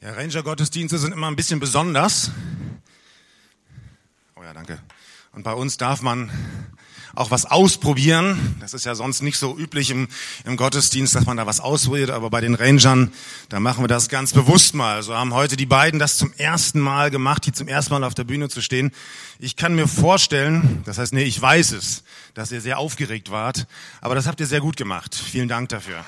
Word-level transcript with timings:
Ja, 0.00 0.12
Ranger-Gottesdienste 0.12 0.96
sind 0.96 1.12
immer 1.12 1.26
ein 1.26 1.34
bisschen 1.34 1.58
besonders. 1.58 2.30
Oh 4.36 4.44
ja, 4.44 4.52
danke. 4.52 4.78
Und 5.32 5.42
bei 5.42 5.52
uns 5.52 5.76
darf 5.76 6.02
man 6.02 6.30
auch 7.16 7.32
was 7.32 7.46
ausprobieren. 7.46 8.56
Das 8.60 8.74
ist 8.74 8.86
ja 8.86 8.94
sonst 8.94 9.22
nicht 9.22 9.38
so 9.38 9.58
üblich 9.58 9.90
im, 9.90 10.06
im 10.44 10.56
Gottesdienst, 10.56 11.16
dass 11.16 11.26
man 11.26 11.36
da 11.36 11.46
was 11.46 11.58
ausprobiert. 11.58 12.10
Aber 12.10 12.30
bei 12.30 12.40
den 12.40 12.54
Rangern, 12.54 13.12
da 13.48 13.58
machen 13.58 13.82
wir 13.82 13.88
das 13.88 14.08
ganz 14.08 14.32
bewusst 14.32 14.72
mal. 14.72 15.02
So 15.02 15.16
haben 15.16 15.34
heute 15.34 15.56
die 15.56 15.66
beiden 15.66 15.98
das 15.98 16.16
zum 16.16 16.32
ersten 16.34 16.78
Mal 16.78 17.10
gemacht, 17.10 17.42
hier 17.42 17.54
zum 17.54 17.66
ersten 17.66 17.92
Mal 17.92 18.04
auf 18.04 18.14
der 18.14 18.22
Bühne 18.22 18.48
zu 18.48 18.60
stehen. 18.62 18.92
Ich 19.40 19.56
kann 19.56 19.74
mir 19.74 19.88
vorstellen, 19.88 20.82
das 20.86 20.98
heißt, 20.98 21.12
nee, 21.12 21.24
ich 21.24 21.42
weiß 21.42 21.72
es, 21.72 22.04
dass 22.34 22.52
ihr 22.52 22.60
sehr 22.60 22.78
aufgeregt 22.78 23.32
wart. 23.32 23.66
Aber 24.00 24.14
das 24.14 24.28
habt 24.28 24.38
ihr 24.38 24.46
sehr 24.46 24.60
gut 24.60 24.76
gemacht. 24.76 25.12
Vielen 25.16 25.48
Dank 25.48 25.70
dafür. 25.70 26.04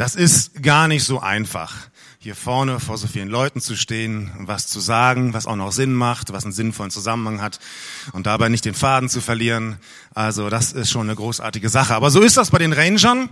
Das 0.00 0.14
ist 0.14 0.62
gar 0.62 0.88
nicht 0.88 1.04
so 1.04 1.20
einfach, 1.20 1.74
hier 2.20 2.34
vorne 2.34 2.80
vor 2.80 2.96
so 2.96 3.06
vielen 3.06 3.28
Leuten 3.28 3.60
zu 3.60 3.76
stehen 3.76 4.30
was 4.38 4.66
zu 4.66 4.80
sagen, 4.80 5.34
was 5.34 5.44
auch 5.44 5.56
noch 5.56 5.72
Sinn 5.72 5.92
macht, 5.92 6.32
was 6.32 6.44
einen 6.44 6.54
sinnvollen 6.54 6.90
Zusammenhang 6.90 7.42
hat 7.42 7.60
und 8.12 8.24
dabei 8.24 8.48
nicht 8.48 8.64
den 8.64 8.72
Faden 8.72 9.10
zu 9.10 9.20
verlieren. 9.20 9.76
Also 10.14 10.48
das 10.48 10.72
ist 10.72 10.90
schon 10.90 11.02
eine 11.02 11.16
großartige 11.16 11.68
Sache. 11.68 11.94
Aber 11.94 12.10
so 12.10 12.22
ist 12.22 12.38
das 12.38 12.50
bei 12.50 12.56
den 12.56 12.72
Rangern. 12.72 13.28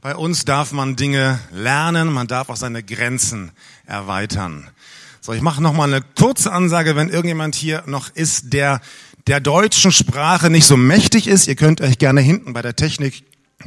Bei 0.00 0.16
uns 0.16 0.46
darf 0.46 0.72
man 0.72 0.96
Dinge 0.96 1.38
lernen, 1.52 2.10
man 2.10 2.28
darf 2.28 2.48
auch 2.48 2.56
seine 2.56 2.82
Grenzen 2.82 3.52
erweitern. 3.84 4.70
So, 5.20 5.34
ich 5.34 5.42
mache 5.42 5.62
noch 5.62 5.74
mal 5.74 5.84
eine 5.84 6.00
kurze 6.00 6.50
Ansage, 6.50 6.96
wenn 6.96 7.10
irgendjemand 7.10 7.54
hier 7.54 7.82
noch 7.84 8.08
ist, 8.14 8.54
der 8.54 8.80
der 9.26 9.40
deutschen 9.40 9.92
Sprache 9.92 10.48
nicht 10.48 10.66
so 10.66 10.78
mächtig 10.78 11.26
ist. 11.26 11.46
Ihr 11.46 11.56
könnt 11.56 11.82
euch 11.82 11.98
gerne 11.98 12.22
hinten 12.22 12.54
bei 12.54 12.62
der 12.62 12.74
Technik 12.74 13.22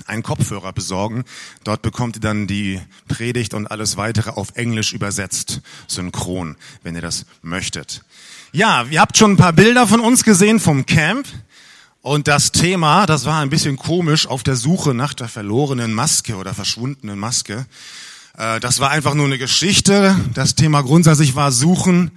einen 0.08 0.24
Kopfhörer 0.24 0.74
besorgen. 0.74 1.24
Dort 1.64 1.82
bekommt 1.82 2.18
ihr 2.18 2.22
dann 2.22 2.48
die 2.48 2.80
Predigt 3.08 3.54
und 3.54 3.68
alles 3.68 3.98
weitere 3.98 4.32
auf 4.32 4.56
Englisch 4.56 4.94
übersetzt, 4.94 5.62
synchron, 5.88 6.56
wenn 6.84 6.96
ihr 6.96 7.02
das 7.02 7.26
möchtet. 7.42 8.04
Ja, 8.52 8.86
ihr 8.90 9.02
habt 9.02 9.18
schon 9.18 9.34
ein 9.34 9.38
paar 9.38 9.54
Bilder 9.54 9.88
von 9.88 10.00
uns 10.00 10.24
gesehen 10.24 10.60
vom 10.60 10.86
Camp. 10.86 11.28
Und 12.02 12.28
das 12.28 12.52
Thema, 12.52 13.06
das 13.06 13.26
war 13.26 13.42
ein 13.42 13.50
bisschen 13.50 13.76
komisch, 13.76 14.26
auf 14.26 14.42
der 14.42 14.56
Suche 14.56 14.94
nach 14.94 15.14
der 15.14 15.28
verlorenen 15.28 15.94
Maske 15.94 16.36
oder 16.36 16.54
verschwundenen 16.54 17.20
Maske. 17.20 17.66
Äh, 18.38 18.60
das 18.60 18.80
war 18.80 18.90
einfach 18.90 19.14
nur 19.14 19.26
eine 19.26 19.38
Geschichte. 19.38 20.16
Das 20.34 20.56
Thema 20.56 20.82
grundsätzlich 20.82 21.36
war 21.36 21.52
Suchen 21.52 22.12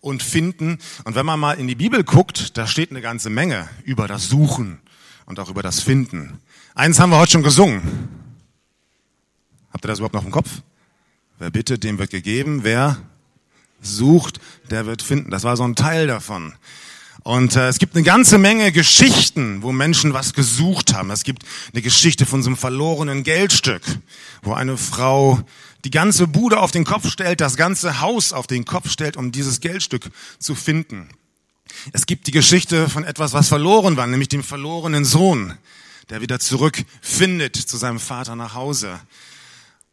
und 0.00 0.22
Finden. 0.22 0.78
Und 1.04 1.16
wenn 1.16 1.26
man 1.26 1.40
mal 1.40 1.54
in 1.54 1.66
die 1.66 1.74
Bibel 1.74 2.04
guckt, 2.04 2.56
da 2.56 2.66
steht 2.66 2.90
eine 2.90 3.00
ganze 3.00 3.28
Menge 3.28 3.68
über 3.84 4.06
das 4.06 4.28
Suchen 4.28 4.78
und 5.26 5.40
auch 5.40 5.48
über 5.48 5.62
das 5.62 5.80
Finden. 5.80 6.38
Eins 6.76 6.98
haben 6.98 7.10
wir 7.10 7.18
heute 7.18 7.30
schon 7.30 7.44
gesungen. 7.44 8.08
Habt 9.72 9.84
ihr 9.84 9.88
das 9.88 10.00
überhaupt 10.00 10.14
noch 10.14 10.24
im 10.24 10.32
Kopf? 10.32 10.50
Wer 11.38 11.50
bittet, 11.50 11.84
dem 11.84 11.98
wird 11.98 12.10
gegeben. 12.10 12.64
Wer 12.64 12.98
sucht, 13.80 14.40
der 14.72 14.84
wird 14.84 15.00
finden. 15.00 15.30
Das 15.30 15.44
war 15.44 15.56
so 15.56 15.62
ein 15.62 15.76
Teil 15.76 16.08
davon. 16.08 16.52
Und 17.22 17.54
äh, 17.54 17.68
es 17.68 17.78
gibt 17.78 17.94
eine 17.94 18.02
ganze 18.02 18.38
Menge 18.38 18.72
Geschichten, 18.72 19.62
wo 19.62 19.70
Menschen 19.70 20.14
was 20.14 20.34
gesucht 20.34 20.94
haben. 20.94 21.12
Es 21.12 21.22
gibt 21.22 21.44
eine 21.72 21.80
Geschichte 21.80 22.26
von 22.26 22.42
so 22.42 22.48
einem 22.48 22.56
verlorenen 22.56 23.22
Geldstück, 23.22 23.82
wo 24.42 24.52
eine 24.52 24.76
Frau 24.76 25.40
die 25.84 25.92
ganze 25.92 26.26
Bude 26.26 26.58
auf 26.58 26.72
den 26.72 26.84
Kopf 26.84 27.08
stellt, 27.08 27.40
das 27.40 27.56
ganze 27.56 28.00
Haus 28.00 28.32
auf 28.32 28.48
den 28.48 28.64
Kopf 28.64 28.90
stellt, 28.90 29.16
um 29.16 29.30
dieses 29.30 29.60
Geldstück 29.60 30.10
zu 30.40 30.56
finden. 30.56 31.08
Es 31.92 32.06
gibt 32.06 32.26
die 32.26 32.32
Geschichte 32.32 32.88
von 32.88 33.04
etwas, 33.04 33.32
was 33.32 33.46
verloren 33.46 33.96
war, 33.96 34.08
nämlich 34.08 34.28
dem 34.28 34.42
verlorenen 34.42 35.04
Sohn, 35.04 35.56
der 36.10 36.20
wieder 36.20 36.38
zurückfindet 36.38 37.56
zu 37.56 37.76
seinem 37.76 38.00
Vater 38.00 38.36
nach 38.36 38.54
Hause. 38.54 39.00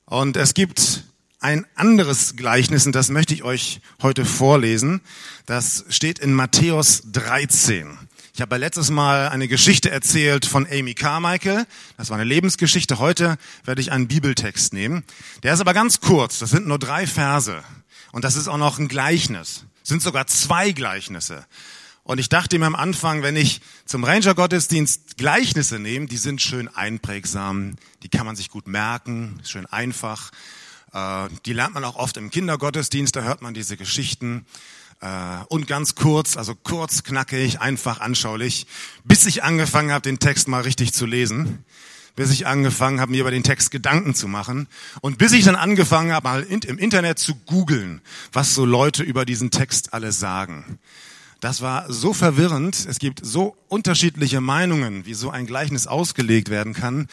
Und 0.06 0.38
es 0.38 0.54
gibt 0.54 1.04
ein 1.40 1.66
anderes 1.76 2.36
Gleichnis, 2.36 2.86
und 2.86 2.94
das 2.94 3.10
möchte 3.10 3.34
ich 3.34 3.44
euch 3.44 3.82
heute 4.02 4.26
vorlesen. 4.26 5.02
Das 5.46 5.86
steht 5.90 6.20
in 6.20 6.34
Matthäus 6.34 7.02
13. 7.12 7.98
Ich 8.34 8.42
habe 8.42 8.58
letztes 8.58 8.90
Mal 8.90 9.30
eine 9.30 9.48
Geschichte 9.48 9.90
erzählt 9.90 10.46
von 10.46 10.66
Amy 10.72 10.94
Carmichael. 10.94 11.66
Das 11.98 12.10
war 12.10 12.18
eine 12.18 12.24
Lebensgeschichte. 12.24 13.00
Heute 13.00 13.38
werde 13.66 13.82
ich 13.82 13.92
einen 13.92 14.08
Bibeltext 14.08 14.74
nehmen. 14.74 15.04
Der 15.44 15.54
ist 15.54 15.60
aber 15.60 15.74
ganz 15.74 16.00
kurz. 16.00 16.40
Das 16.40 16.52
sind 16.52 16.66
nur 16.66 16.80
drei 16.80 17.08
Verse. 17.08 17.64
Und 18.12 18.24
das 18.24 18.36
ist 18.36 18.48
auch 18.48 18.58
noch 18.58 18.80
ein 18.80 18.88
Gleichnis. 18.88 19.66
Es 19.84 19.90
sind 19.90 20.02
sogar 20.02 20.28
zwei 20.28 20.72
Gleichnisse. 20.72 21.46
Und 22.04 22.20
ich 22.20 22.30
dachte 22.30 22.58
mir 22.58 22.66
am 22.66 22.76
Anfang, 22.76 23.22
wenn 23.22 23.36
ich 23.36 23.62
zum 23.86 24.04
Ranger-Gottesdienst 24.04 25.18
Gleichnisse 25.18 25.80
nehme, 25.80 26.08
die 26.08 26.18
sind 26.18 26.42
schön 26.42 26.68
einprägsam, 26.68 27.76
die 28.04 28.10
kann 28.10 28.26
man 28.26 28.36
sich 28.36 28.50
gut 28.50 28.68
merken, 28.68 29.40
schön 29.44 29.68
einfach. 29.68 30.32
Äh, 30.94 31.30
die 31.46 31.54
lernt 31.54 31.76
man 31.76 31.84
auch 31.84 31.96
oft 31.96 32.18
im 32.18 32.32
Kindergottesdienst, 32.32 33.16
da 33.16 33.22
hört 33.22 33.42
man 33.42 33.54
diese 33.54 33.78
Geschichten. 33.78 34.46
Äh, 35.00 35.08
und 35.50 35.68
ganz 35.68 35.96
kurz, 35.96 36.38
also 36.38 36.56
kurz, 36.56 37.04
knackig, 37.04 37.62
einfach, 37.62 38.02
anschaulich, 38.02 38.66
bis 39.04 39.26
ich 39.26 39.44
angefangen 39.44 39.92
habe, 39.92 40.02
den 40.02 40.20
Text 40.20 40.48
mal 40.48 40.62
richtig 40.62 40.94
zu 40.94 41.06
lesen 41.06 41.64
bis 42.16 42.32
ich 42.32 42.46
angefangen 42.46 43.00
habe, 43.00 43.12
mir 43.12 43.22
über 43.22 43.32
den 43.32 43.44
Text 43.44 43.72
Gedanken 43.72 44.14
zu 44.14 44.28
machen 44.28 44.68
und 45.00 45.18
bis 45.18 45.32
ich 45.32 45.46
dann 45.46 45.56
angefangen 45.56 46.12
habe, 46.12 46.28
mal 46.28 46.44
im 46.44 46.78
Internet 46.78 47.20
zu 47.20 47.36
googeln, 47.36 48.02
was 48.34 48.54
so 48.54 48.66
Leute 48.66 49.02
über 49.02 49.26
diesen 49.26 49.50
Text 49.50 49.94
alle 49.94 50.12
sagen. 50.12 50.78
Das 51.42 51.60
war 51.62 51.92
so 51.92 52.14
verwirrend. 52.14 52.86
Es 52.88 53.00
gibt 53.00 53.26
so 53.26 53.58
unterschiedliche 53.68 54.42
Meinungen, 54.42 55.08
wie 55.08 55.16
so 55.16 55.32
ein 55.32 55.48
Gleichnis 55.48 55.88
ausgelegt 55.88 56.50
werden 56.50 56.74
kann. 56.74 57.08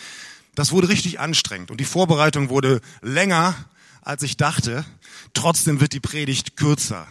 Das 0.54 0.70
wurde 0.70 0.90
richtig 0.90 1.18
anstrengend 1.18 1.70
und 1.70 1.80
die 1.80 1.86
Vorbereitung 1.86 2.50
wurde 2.50 2.82
länger, 3.00 3.54
als 4.02 4.22
ich 4.22 4.36
dachte. 4.36 4.84
Trotzdem 5.32 5.80
wird 5.80 5.94
die 5.94 6.00
Predigt 6.00 6.58
kürzer. 6.58 7.06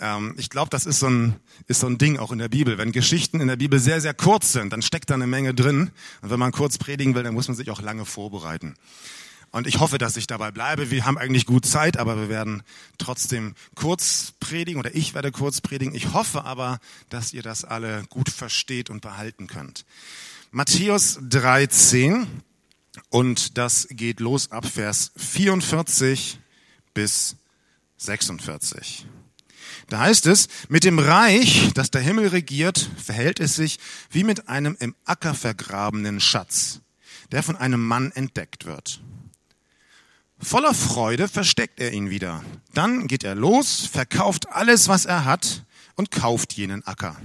Ähm, 0.00 0.34
ich 0.36 0.50
glaube, 0.50 0.70
das 0.70 0.84
ist 0.84 0.98
so, 0.98 1.06
ein, 1.06 1.36
ist 1.68 1.80
so 1.80 1.86
ein 1.86 1.98
Ding 1.98 2.18
auch 2.18 2.32
in 2.32 2.38
der 2.38 2.48
Bibel. 2.48 2.76
Wenn 2.76 2.90
Geschichten 2.90 3.40
in 3.40 3.46
der 3.46 3.56
Bibel 3.56 3.78
sehr, 3.78 4.00
sehr 4.00 4.14
kurz 4.14 4.52
sind, 4.52 4.72
dann 4.72 4.82
steckt 4.82 5.10
da 5.10 5.14
eine 5.14 5.28
Menge 5.28 5.54
drin. 5.54 5.92
Und 6.22 6.30
wenn 6.30 6.40
man 6.40 6.50
kurz 6.50 6.76
predigen 6.76 7.14
will, 7.14 7.22
dann 7.22 7.34
muss 7.34 7.46
man 7.46 7.56
sich 7.56 7.70
auch 7.70 7.82
lange 7.82 8.04
vorbereiten. 8.04 8.74
Und 9.52 9.66
ich 9.66 9.80
hoffe, 9.80 9.98
dass 9.98 10.16
ich 10.16 10.26
dabei 10.28 10.52
bleibe. 10.52 10.90
Wir 10.90 11.06
haben 11.06 11.18
eigentlich 11.18 11.44
gut 11.44 11.66
Zeit, 11.66 11.96
aber 11.96 12.16
wir 12.16 12.28
werden 12.28 12.62
trotzdem 12.98 13.54
kurz 13.74 14.32
predigen 14.38 14.78
oder 14.78 14.94
ich 14.94 15.14
werde 15.14 15.32
kurz 15.32 15.60
predigen. 15.60 15.94
Ich 15.94 16.12
hoffe 16.12 16.44
aber, 16.44 16.78
dass 17.08 17.32
ihr 17.32 17.42
das 17.42 17.64
alle 17.64 18.04
gut 18.10 18.28
versteht 18.28 18.90
und 18.90 19.00
behalten 19.00 19.48
könnt. 19.48 19.84
Matthäus 20.52 21.18
13 21.28 22.26
und 23.08 23.58
das 23.58 23.88
geht 23.90 24.20
los 24.20 24.50
ab 24.50 24.66
Vers 24.66 25.12
44 25.16 26.38
bis 26.94 27.36
46. 27.96 29.06
Da 29.88 30.00
heißt 30.00 30.26
es, 30.26 30.48
mit 30.68 30.84
dem 30.84 30.98
Reich, 30.98 31.70
das 31.74 31.90
der 31.90 32.00
Himmel 32.00 32.28
regiert, 32.28 32.90
verhält 32.96 33.40
es 33.40 33.56
sich 33.56 33.78
wie 34.10 34.24
mit 34.24 34.48
einem 34.48 34.76
im 34.78 34.94
Acker 35.04 35.34
vergrabenen 35.34 36.20
Schatz, 36.20 36.80
der 37.32 37.42
von 37.42 37.56
einem 37.56 37.84
Mann 37.84 38.12
entdeckt 38.12 38.66
wird. 38.66 39.00
Voller 40.42 40.74
Freude 40.74 41.28
versteckt 41.28 41.80
er 41.80 41.92
ihn 41.92 42.08
wieder. 42.08 42.42
Dann 42.72 43.06
geht 43.06 43.24
er 43.24 43.34
los, 43.34 43.86
verkauft 43.86 44.48
alles, 44.48 44.88
was 44.88 45.04
er 45.04 45.26
hat 45.26 45.64
und 45.96 46.10
kauft 46.10 46.54
jenen 46.54 46.84
Acker. 46.86 47.16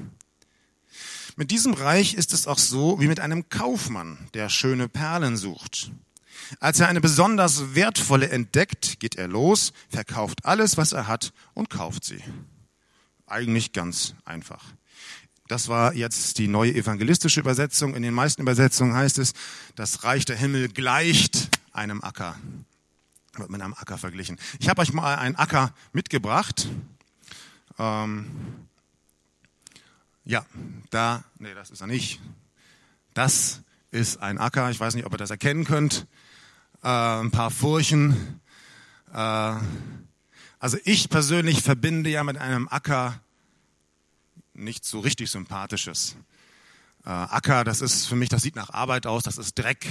Mit 1.37 1.49
diesem 1.49 1.73
Reich 1.73 2.13
ist 2.13 2.33
es 2.33 2.45
auch 2.45 2.57
so 2.59 2.99
wie 2.99 3.07
mit 3.07 3.21
einem 3.21 3.49
Kaufmann, 3.49 4.17
der 4.33 4.49
schöne 4.49 4.89
Perlen 4.89 5.37
sucht. 5.37 5.91
Als 6.59 6.79
er 6.79 6.89
eine 6.89 7.01
besonders 7.01 7.73
wertvolle 7.73 8.29
entdeckt, 8.29 8.99
geht 8.99 9.15
er 9.15 9.27
los, 9.27 9.71
verkauft 9.89 10.45
alles, 10.45 10.77
was 10.77 10.91
er 10.91 11.07
hat 11.07 11.33
und 11.53 11.69
kauft 11.69 12.03
sie. 12.03 12.21
Eigentlich 13.27 13.71
ganz 13.71 14.13
einfach. 14.25 14.63
Das 15.47 15.67
war 15.67 15.93
jetzt 15.93 16.37
die 16.37 16.47
neue 16.47 16.73
evangelistische 16.73 17.39
Übersetzung. 17.39 17.95
In 17.95 18.03
den 18.03 18.13
meisten 18.13 18.41
Übersetzungen 18.41 18.93
heißt 18.93 19.19
es, 19.19 19.33
das 19.75 20.03
Reich 20.03 20.25
der 20.25 20.35
Himmel 20.35 20.69
gleicht 20.69 21.49
einem 21.71 22.03
Acker 22.03 22.35
wird 23.39 23.49
mit 23.49 23.61
einem 23.61 23.73
Acker 23.73 23.97
verglichen. 23.97 24.37
Ich 24.59 24.69
habe 24.69 24.81
euch 24.81 24.93
mal 24.93 25.15
einen 25.15 25.35
Acker 25.35 25.73
mitgebracht. 25.93 26.67
Ähm, 27.77 28.67
ja, 30.23 30.45
da, 30.89 31.23
nee, 31.37 31.53
das 31.53 31.69
ist 31.69 31.81
er 31.81 31.87
nicht. 31.87 32.21
Das 33.13 33.61
ist 33.91 34.21
ein 34.21 34.37
Acker. 34.37 34.71
Ich 34.71 34.79
weiß 34.79 34.95
nicht, 34.95 35.05
ob 35.05 35.13
ihr 35.13 35.17
das 35.17 35.29
erkennen 35.29 35.65
könnt. 35.65 36.07
Äh, 36.83 36.87
ein 36.87 37.31
paar 37.31 37.51
Furchen. 37.51 38.41
Äh, 39.13 39.55
also 40.59 40.77
ich 40.83 41.09
persönlich 41.09 41.61
verbinde 41.61 42.09
ja 42.09 42.23
mit 42.23 42.37
einem 42.37 42.67
Acker 42.67 43.21
nichts 44.53 44.89
so 44.89 44.99
richtig 44.99 45.29
Sympathisches. 45.29 46.15
Äh, 47.05 47.09
Acker, 47.09 47.63
das 47.63 47.81
ist 47.81 48.07
für 48.07 48.15
mich, 48.15 48.29
das 48.29 48.41
sieht 48.41 48.55
nach 48.55 48.71
Arbeit 48.71 49.05
aus. 49.05 49.23
Das 49.23 49.37
ist 49.37 49.59
Dreck, 49.59 49.85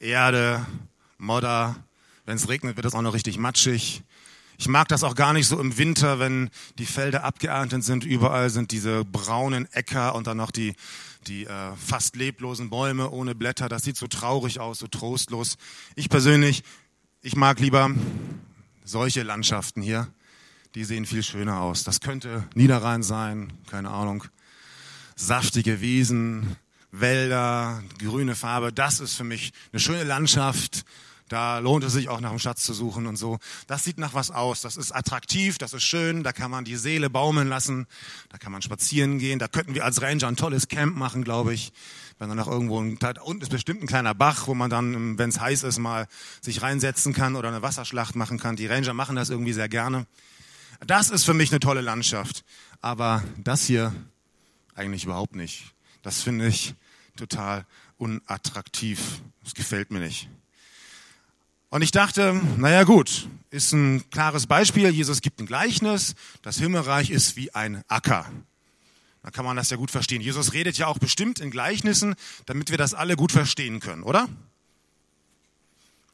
Erde, 0.00 0.66
Modder, 1.18 1.76
wenn 2.24 2.36
es 2.36 2.48
regnet, 2.48 2.76
wird 2.76 2.86
es 2.86 2.94
auch 2.94 3.02
noch 3.02 3.14
richtig 3.14 3.38
matschig. 3.38 4.02
Ich 4.56 4.68
mag 4.68 4.88
das 4.88 5.02
auch 5.02 5.14
gar 5.14 5.32
nicht 5.32 5.48
so 5.48 5.58
im 5.58 5.78
Winter, 5.78 6.18
wenn 6.20 6.50
die 6.78 6.86
Felder 6.86 7.24
abgeerntet 7.24 7.82
sind. 7.82 8.04
Überall 8.04 8.50
sind 8.50 8.70
diese 8.70 9.04
braunen 9.04 9.66
Äcker 9.72 10.14
und 10.14 10.26
dann 10.26 10.36
noch 10.36 10.52
die, 10.52 10.74
die 11.26 11.44
äh, 11.44 11.76
fast 11.76 12.16
leblosen 12.16 12.70
Bäume 12.70 13.10
ohne 13.10 13.34
Blätter, 13.34 13.68
das 13.68 13.82
sieht 13.82 13.96
so 13.96 14.06
traurig 14.06 14.60
aus, 14.60 14.78
so 14.78 14.86
trostlos. 14.86 15.56
Ich 15.96 16.08
persönlich, 16.08 16.62
ich 17.20 17.34
mag 17.34 17.58
lieber 17.58 17.90
solche 18.84 19.22
Landschaften 19.22 19.82
hier, 19.82 20.08
die 20.74 20.84
sehen 20.84 21.06
viel 21.06 21.22
schöner 21.22 21.60
aus. 21.60 21.82
Das 21.82 22.00
könnte 22.00 22.44
Niederrhein 22.54 23.02
sein, 23.02 23.52
keine 23.68 23.90
Ahnung. 23.90 24.24
Saftige 25.16 25.80
Wiesen, 25.80 26.56
Wälder, 26.92 27.82
grüne 27.98 28.36
Farbe, 28.36 28.72
das 28.72 29.00
ist 29.00 29.14
für 29.14 29.24
mich 29.24 29.52
eine 29.72 29.80
schöne 29.80 30.04
Landschaft, 30.04 30.84
da 31.34 31.58
lohnt 31.58 31.82
es 31.82 31.92
sich 31.92 32.08
auch 32.08 32.20
nach 32.20 32.30
dem 32.30 32.38
Schatz 32.38 32.62
zu 32.62 32.72
suchen 32.72 33.08
und 33.08 33.16
so. 33.16 33.40
Das 33.66 33.82
sieht 33.82 33.98
nach 33.98 34.14
was 34.14 34.30
aus. 34.30 34.60
Das 34.60 34.76
ist 34.76 34.92
attraktiv, 34.92 35.58
das 35.58 35.72
ist 35.72 35.82
schön. 35.82 36.22
Da 36.22 36.32
kann 36.32 36.48
man 36.48 36.64
die 36.64 36.76
Seele 36.76 37.10
baumeln 37.10 37.48
lassen. 37.48 37.88
Da 38.28 38.38
kann 38.38 38.52
man 38.52 38.62
spazieren 38.62 39.18
gehen. 39.18 39.40
Da 39.40 39.48
könnten 39.48 39.74
wir 39.74 39.84
als 39.84 40.00
Ranger 40.00 40.28
ein 40.28 40.36
tolles 40.36 40.68
Camp 40.68 40.96
machen, 40.96 41.24
glaube 41.24 41.52
ich. 41.52 41.72
Wenn 42.20 42.28
dann 42.28 42.36
noch 42.36 42.46
irgendwo, 42.46 42.80
da 43.00 43.20
unten 43.22 43.42
ist 43.42 43.48
bestimmt 43.48 43.82
ein 43.82 43.88
kleiner 43.88 44.14
Bach, 44.14 44.46
wo 44.46 44.54
man 44.54 44.70
dann, 44.70 45.18
wenn 45.18 45.28
es 45.28 45.40
heiß 45.40 45.64
ist, 45.64 45.80
mal 45.80 46.06
sich 46.40 46.62
reinsetzen 46.62 47.12
kann 47.12 47.34
oder 47.34 47.48
eine 47.48 47.62
Wasserschlacht 47.62 48.14
machen 48.14 48.38
kann. 48.38 48.54
Die 48.54 48.68
Ranger 48.68 48.94
machen 48.94 49.16
das 49.16 49.28
irgendwie 49.28 49.54
sehr 49.54 49.68
gerne. 49.68 50.06
Das 50.86 51.10
ist 51.10 51.24
für 51.24 51.34
mich 51.34 51.50
eine 51.50 51.58
tolle 51.58 51.80
Landschaft. 51.80 52.44
Aber 52.80 53.24
das 53.38 53.66
hier 53.66 53.92
eigentlich 54.76 55.02
überhaupt 55.02 55.34
nicht. 55.34 55.74
Das 56.02 56.22
finde 56.22 56.46
ich 56.46 56.76
total 57.16 57.66
unattraktiv. 57.96 59.20
Das 59.42 59.54
gefällt 59.54 59.90
mir 59.90 59.98
nicht. 59.98 60.28
Und 61.70 61.82
ich 61.82 61.90
dachte, 61.90 62.40
naja 62.56 62.84
gut, 62.84 63.28
ist 63.50 63.72
ein 63.72 64.08
klares 64.10 64.46
Beispiel. 64.46 64.90
Jesus 64.90 65.20
gibt 65.20 65.40
ein 65.40 65.46
Gleichnis. 65.46 66.14
Das 66.42 66.58
Himmelreich 66.58 67.10
ist 67.10 67.36
wie 67.36 67.54
ein 67.54 67.82
Acker. 67.88 68.26
Da 69.22 69.30
kann 69.30 69.44
man 69.44 69.56
das 69.56 69.70
ja 69.70 69.76
gut 69.76 69.90
verstehen. 69.90 70.20
Jesus 70.20 70.52
redet 70.52 70.76
ja 70.76 70.86
auch 70.86 70.98
bestimmt 70.98 71.40
in 71.40 71.50
Gleichnissen, 71.50 72.14
damit 72.46 72.70
wir 72.70 72.78
das 72.78 72.94
alle 72.94 73.16
gut 73.16 73.32
verstehen 73.32 73.80
können, 73.80 74.02
oder? 74.02 74.28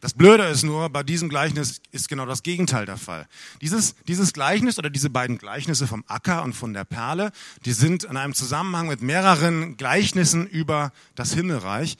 Das 0.00 0.14
Blöde 0.14 0.44
ist 0.44 0.62
nur, 0.62 0.88
bei 0.88 1.02
diesem 1.02 1.28
Gleichnis 1.28 1.82
ist 1.90 2.08
genau 2.08 2.24
das 2.24 2.42
Gegenteil 2.42 2.86
der 2.86 2.96
Fall. 2.96 3.26
Dieses, 3.60 3.94
dieses 4.08 4.32
Gleichnis 4.32 4.78
oder 4.78 4.88
diese 4.88 5.10
beiden 5.10 5.36
Gleichnisse 5.36 5.86
vom 5.86 6.04
Acker 6.06 6.42
und 6.42 6.54
von 6.54 6.72
der 6.72 6.84
Perle, 6.84 7.32
die 7.66 7.72
sind 7.72 8.04
in 8.04 8.16
einem 8.16 8.32
Zusammenhang 8.32 8.88
mit 8.88 9.02
mehreren 9.02 9.76
Gleichnissen 9.76 10.46
über 10.46 10.92
das 11.16 11.34
Himmelreich. 11.34 11.98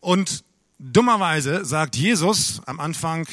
Und 0.00 0.44
Dummerweise 0.82 1.66
sagt 1.66 1.94
Jesus 1.94 2.62
am 2.64 2.80
Anfang, 2.80 3.28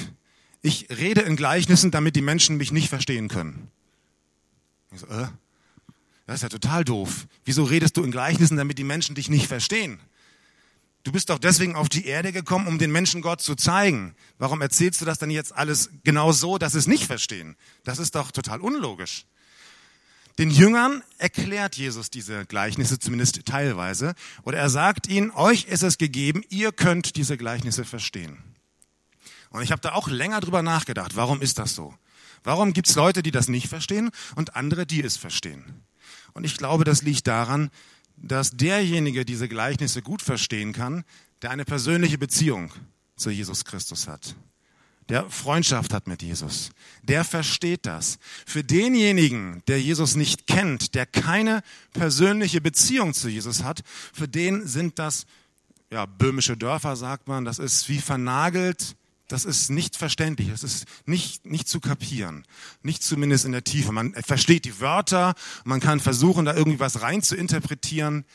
ich 0.62 0.90
rede 0.90 1.22
in 1.22 1.38
Gleichnissen, 1.38 1.92
damit 1.92 2.18
die 2.18 2.22
Menschen 2.22 2.58
mich 2.58 2.74
nicht 2.74 2.90
verstehen 2.90 3.30
können. 3.30 3.72
Ich 4.92 5.00
so, 5.00 5.08
äh, 5.08 5.28
das 6.26 6.36
ist 6.36 6.42
ja 6.44 6.50
total 6.50 6.84
doof. 6.84 7.26
Wieso 7.46 7.64
redest 7.64 7.96
du 7.96 8.04
in 8.04 8.12
Gleichnissen, 8.12 8.58
damit 8.58 8.78
die 8.78 8.84
Menschen 8.84 9.16
dich 9.16 9.30
nicht 9.30 9.48
verstehen? 9.48 9.98
Du 11.06 11.14
bist 11.14 11.30
doch 11.30 11.40
deswegen 11.40 11.78
auf 11.78 11.88
die 11.88 12.06
Erde 12.06 12.34
gekommen, 12.34 12.68
um 12.68 12.80
den 12.80 12.92
Menschen 12.92 13.22
Gott 13.22 13.42
zu 13.42 13.56
zeigen. 13.56 14.14
Warum 14.38 14.60
erzählst 14.60 15.00
du 15.00 15.06
das 15.06 15.18
dann 15.18 15.30
jetzt 15.30 15.56
alles 15.56 15.90
genau 16.04 16.34
so, 16.34 16.58
dass 16.58 16.74
sie 16.74 16.80
es 16.80 16.88
nicht 16.88 17.06
verstehen? 17.06 17.56
Das 17.86 17.98
ist 17.98 18.16
doch 18.16 18.32
total 18.32 18.60
unlogisch. 18.60 19.26
Den 20.38 20.52
Jüngern 20.52 21.04
erklärt 21.18 21.76
Jesus 21.76 22.12
diese 22.12 22.46
Gleichnisse 22.46 23.00
zumindest 23.00 23.46
teilweise. 23.46 24.14
Oder 24.44 24.60
er 24.60 24.70
sagt 24.70 25.08
ihnen, 25.08 25.32
euch 25.32 25.66
ist 25.66 25.84
es 25.84 25.98
gegeben, 25.98 26.44
ihr 26.50 26.72
könnt 26.72 27.16
diese 27.16 27.38
Gleichnisse 27.38 27.86
verstehen. 27.86 28.38
Und 29.50 29.64
ich 29.64 29.72
habe 29.72 29.82
da 29.82 29.94
auch 29.94 30.08
länger 30.08 30.40
drüber 30.40 30.62
nachgedacht, 30.62 31.16
warum 31.16 31.42
ist 31.42 31.58
das 31.58 31.74
so? 31.74 31.94
Warum 32.44 32.74
gibt 32.74 32.88
es 32.88 32.96
Leute, 32.96 33.24
die 33.24 33.32
das 33.32 33.48
nicht 33.48 33.68
verstehen 33.68 34.12
und 34.36 34.56
andere, 34.56 34.86
die 34.86 35.02
es 35.02 35.18
verstehen? 35.18 35.84
Und 36.34 36.44
ich 36.44 36.58
glaube, 36.58 36.84
das 36.84 37.02
liegt 37.02 37.26
daran, 37.26 37.72
dass 38.16 38.52
derjenige 38.52 39.26
diese 39.26 39.48
Gleichnisse 39.48 40.04
gut 40.04 40.22
verstehen 40.22 40.72
kann, 40.72 41.04
der 41.42 41.50
eine 41.50 41.66
persönliche 41.66 42.18
Beziehung 42.18 42.72
zu 43.16 43.32
Jesus 43.32 43.66
Christus 43.66 44.08
hat 44.08 44.36
der 45.10 45.30
Freundschaft 45.30 45.94
hat 45.94 46.08
mit 46.08 46.22
Jesus, 46.22 46.72
der 47.02 47.24
versteht 47.24 47.86
das. 47.86 48.20
Für 48.46 48.64
denjenigen, 48.64 49.64
der 49.68 49.82
Jesus 49.82 50.16
nicht 50.16 50.48
kennt, 50.48 50.96
der 50.96 51.06
keine 51.06 51.62
persönliche 51.94 52.62
Beziehung 52.62 53.14
zu 53.14 53.30
Jesus 53.30 53.64
hat, 53.64 53.84
für 54.14 54.28
den 54.28 54.68
sind 54.68 55.00
das 55.00 55.26
ja, 55.90 56.06
böhmische 56.06 56.58
Dörfer, 56.58 56.96
sagt 56.96 57.28
man, 57.28 57.46
das 57.46 57.60
ist 57.60 57.88
wie 57.88 58.00
vernagelt, 58.00 58.96
das 59.28 59.46
ist 59.46 59.70
nicht 59.70 59.96
verständlich, 59.98 60.50
das 60.50 60.64
ist 60.64 60.86
nicht, 61.06 61.46
nicht 61.46 61.68
zu 61.68 61.80
kapieren, 61.80 62.46
nicht 62.82 63.04
zumindest 63.04 63.46
in 63.46 63.52
der 63.52 63.64
Tiefe. 63.64 63.92
Man 63.92 64.14
versteht 64.14 64.66
die 64.66 64.80
Wörter, 64.80 65.36
man 65.66 65.80
kann 65.80 66.00
versuchen, 66.00 66.46
da 66.46 66.56
irgendwie 66.56 66.80
was 66.80 67.02
rein 67.02 67.22
zu 67.22 67.36
interpretieren, 67.36 68.26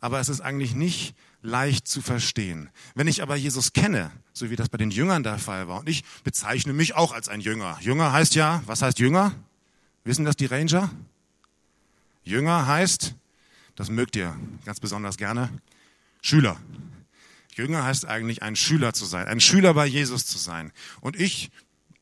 aber 0.00 0.20
es 0.20 0.28
ist 0.28 0.40
eigentlich 0.40 0.74
nicht 0.74 1.14
leicht 1.42 1.86
zu 1.88 2.02
verstehen. 2.02 2.70
Wenn 2.94 3.08
ich 3.08 3.22
aber 3.22 3.36
Jesus 3.36 3.72
kenne, 3.72 4.10
so 4.32 4.50
wie 4.50 4.56
das 4.56 4.68
bei 4.68 4.78
den 4.78 4.90
Jüngern 4.90 5.22
der 5.22 5.38
Fall 5.38 5.68
war, 5.68 5.80
und 5.80 5.88
ich 5.88 6.04
bezeichne 6.24 6.72
mich 6.72 6.94
auch 6.94 7.12
als 7.12 7.28
ein 7.28 7.40
Jünger. 7.40 7.78
Jünger 7.80 8.12
heißt 8.12 8.34
ja, 8.34 8.62
was 8.66 8.82
heißt 8.82 8.98
Jünger? 8.98 9.34
Wissen 10.04 10.24
das 10.24 10.36
die 10.36 10.46
Ranger? 10.46 10.90
Jünger 12.24 12.66
heißt, 12.66 13.14
das 13.76 13.90
mögt 13.90 14.16
ihr 14.16 14.36
ganz 14.64 14.80
besonders 14.80 15.16
gerne, 15.16 15.50
Schüler. 16.22 16.56
Jünger 17.54 17.84
heißt 17.84 18.04
eigentlich 18.04 18.42
ein 18.42 18.56
Schüler 18.56 18.92
zu 18.92 19.04
sein, 19.04 19.28
ein 19.28 19.40
Schüler 19.40 19.74
bei 19.74 19.86
Jesus 19.86 20.26
zu 20.26 20.38
sein. 20.38 20.72
Und 21.00 21.18
ich 21.18 21.50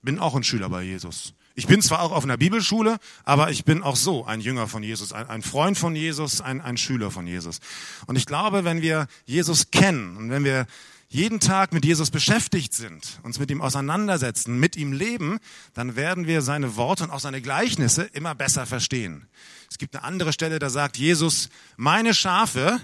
bin 0.03 0.19
auch 0.19 0.35
ein 0.35 0.43
Schüler 0.43 0.69
bei 0.69 0.83
Jesus. 0.83 1.35
Ich 1.57 1.69
bin 1.69 1.81
zwar 1.83 2.03
auch 2.03 2.11
auf 2.11 2.25
einer 2.25 2.37
Bibelschule, 2.37 2.99
aber 3.23 3.51
ich 3.51 3.65
bin 3.65 3.83
auch 3.83 3.95
so 3.95 4.25
ein 4.25 4.41
Jünger 4.41 4.67
von 4.67 4.83
Jesus, 4.83 5.13
ein, 5.13 5.43
Freund 5.43 5.79
von 5.79 5.95
Jesus, 5.95 6.41
ein, 6.41 6.61
ein 6.61 6.77
Schüler 6.77 7.13
von 7.13 7.29
Jesus. 7.29 7.61
Und 8.07 8.17
ich 8.17 8.27
glaube, 8.27 8.65
wenn 8.65 8.83
wir 8.83 9.07
Jesus 9.25 9.71
kennen 9.71 10.17
und 10.17 10.31
wenn 10.31 10.43
wir 10.43 10.67
jeden 11.09 11.39
Tag 11.39 11.73
mit 11.73 11.85
Jesus 11.85 12.11
beschäftigt 12.11 12.75
sind, 12.75 13.21
uns 13.23 13.39
mit 13.39 13.49
ihm 13.53 13.63
auseinandersetzen, 13.63 14.59
mit 14.59 14.75
ihm 14.75 14.93
leben, 14.93 15.39
dann 15.75 15.95
werden 15.95 16.27
wir 16.27 16.43
seine 16.43 16.75
Worte 16.75 17.05
und 17.05 17.11
auch 17.11 17.21
seine 17.21 17.41
Gleichnisse 17.41 18.03
immer 18.03 18.35
besser 18.35 18.67
verstehen. 18.67 19.29
Es 19.71 19.79
gibt 19.79 19.95
eine 19.95 20.05
andere 20.05 20.33
Stelle, 20.33 20.59
da 20.59 20.71
sagt 20.71 20.97
Jesus, 20.97 21.51
meine 21.77 22.15
Schafe 22.15 22.81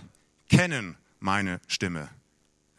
kennen 0.49 0.96
meine 1.19 1.61
Stimme. 1.67 2.08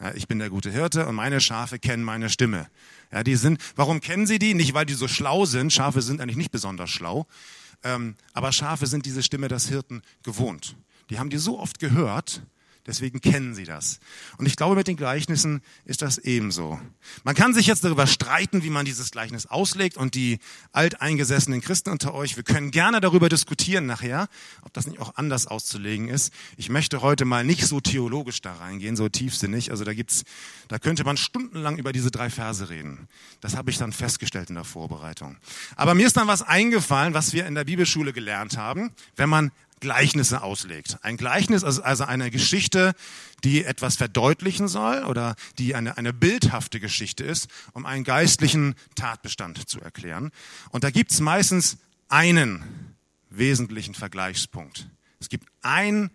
Ja, 0.02 0.14
ich 0.16 0.28
bin 0.28 0.40
der 0.40 0.50
gute 0.50 0.72
Hirte 0.72 1.06
und 1.06 1.14
meine 1.14 1.40
Schafe 1.40 1.78
kennen 1.78 2.04
meine 2.04 2.30
Stimme. 2.30 2.68
Ja, 3.12 3.24
die 3.24 3.36
sind, 3.36 3.62
warum 3.76 4.02
kennen 4.02 4.26
sie 4.26 4.40
die? 4.40 4.56
Nicht, 4.56 4.74
weil 4.74 4.86
die 4.86 4.96
so 4.96 5.08
schlau 5.08 5.46
sind. 5.46 5.72
Schafe 5.72 6.02
sind 6.02 6.22
eigentlich 6.22 6.38
nicht 6.38 6.52
besonders 6.52 6.90
schlau. 6.90 7.28
Ähm, 7.84 8.16
aber 8.34 8.52
Schafe 8.52 8.88
sind 8.88 9.06
diese 9.06 9.22
Stimme 9.22 9.48
des 9.48 9.68
Hirten 9.70 10.02
gewohnt. 10.24 10.76
Die 11.10 11.20
haben 11.20 11.30
die 11.30 11.38
so 11.38 11.60
oft 11.60 11.78
gehört, 11.78 12.42
Deswegen 12.88 13.22
kennen 13.22 13.54
sie 13.54 13.64
das. 13.64 14.00
Und 14.38 14.48
ich 14.48 14.56
glaube, 14.56 14.76
mit 14.76 14.88
den 14.88 14.98
Gleichnissen 14.98 15.62
ist 15.86 16.02
das 16.02 16.18
ebenso. 16.18 16.80
Man 17.24 17.36
kann 17.36 17.54
sich 17.54 17.68
jetzt 17.68 17.84
darüber 17.84 18.08
streiten, 18.08 18.64
wie 18.64 18.72
man 18.72 18.86
dieses 18.86 19.12
Gleichnis 19.12 19.46
auslegt 19.46 19.98
und 19.98 20.16
die 20.16 20.40
alteingesessenen 20.72 21.62
Christen 21.62 21.92
unter 21.92 22.14
euch, 22.14 22.38
wir 22.38 22.44
können 22.44 22.72
gerne 22.72 23.00
darüber 23.00 23.30
diskutieren 23.30 23.86
nachher, 23.86 24.28
ob 24.64 24.74
das 24.74 24.88
nicht 24.88 25.00
auch 25.00 25.16
anders 25.16 25.46
auszulegen 25.46 26.08
ist. 26.08 26.34
Ich 26.58 26.70
möchte 26.70 27.02
heute 27.02 27.26
mal 27.26 27.44
nicht 27.44 27.68
so 27.68 27.82
theologisch 27.82 28.42
da 28.42 28.54
reingehen, 28.54 28.96
so 28.96 29.10
tiefsinnig. 29.10 29.70
Also 29.70 29.84
da 29.84 29.94
gibt's, 29.94 30.24
da 30.68 30.80
könnte 30.80 31.04
man 31.04 31.18
stundenlang 31.18 31.78
über 31.78 31.94
diese 31.94 32.10
drei 32.10 32.32
Verse 32.32 32.70
reden. 32.70 33.08
Das 33.42 33.56
habe 33.56 33.70
ich 33.70 33.78
dann 33.78 33.94
festgestellt 33.94 34.50
in 34.50 34.56
der 34.56 34.64
Vorbereitung. 34.64 35.38
Aber 35.76 35.94
mir 35.94 36.08
ist 36.08 36.18
dann 36.18 36.28
was 36.28 36.42
eingefallen, 36.42 37.14
was 37.14 37.34
wir 37.34 37.46
in 37.46 37.54
der 37.54 37.66
Bibelschule 37.66 38.12
gelernt 38.12 38.58
haben, 38.58 38.92
wenn 39.16 39.30
man 39.30 39.52
Gleichnisse 39.82 40.42
auslegt. 40.42 40.98
Ein 41.02 41.18
Gleichnis 41.18 41.64
ist 41.64 41.80
also 41.80 42.06
eine 42.06 42.32
Geschichte, 42.32 42.94
die 43.44 43.66
etwas 43.66 43.98
verdeutlichen 43.98 44.70
soll 44.70 45.04
oder 45.04 45.36
die 45.58 45.76
eine, 45.76 45.98
eine 45.98 46.14
bildhafte 46.14 46.80
Geschichte 46.80 47.26
ist, 47.26 47.50
um 47.74 47.86
einen 47.86 48.06
geistlichen 48.06 48.76
Tatbestand 48.96 49.68
zu 49.68 49.82
erklären. 49.82 50.32
Und 50.70 50.86
da 50.86 50.92
gibt 50.92 51.12
es 51.12 51.20
meistens 51.20 51.78
einen 52.08 52.96
wesentlichen 53.30 53.96
Vergleichspunkt. 53.96 54.88
Es 55.20 55.30
gibt 55.30 55.48
ein, 55.62 56.12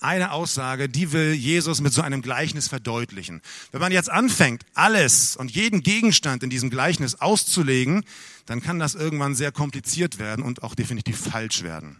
eine 0.00 0.32
Aussage, 0.32 0.88
die 0.88 1.12
will 1.12 1.32
Jesus 1.32 1.80
mit 1.80 1.92
so 1.92 2.02
einem 2.02 2.22
Gleichnis 2.22 2.68
verdeutlichen. 2.68 3.40
Wenn 3.72 3.80
man 3.80 3.92
jetzt 3.92 4.10
anfängt, 4.10 4.64
alles 4.74 5.36
und 5.36 5.50
jeden 5.50 5.82
Gegenstand 5.82 6.42
in 6.42 6.50
diesem 6.50 6.70
Gleichnis 6.70 7.16
auszulegen, 7.16 8.04
dann 8.46 8.62
kann 8.62 8.78
das 8.78 8.94
irgendwann 8.94 9.34
sehr 9.34 9.52
kompliziert 9.52 10.18
werden 10.18 10.44
und 10.44 10.62
auch 10.62 10.74
definitiv 10.74 11.18
falsch 11.18 11.62
werden. 11.62 11.98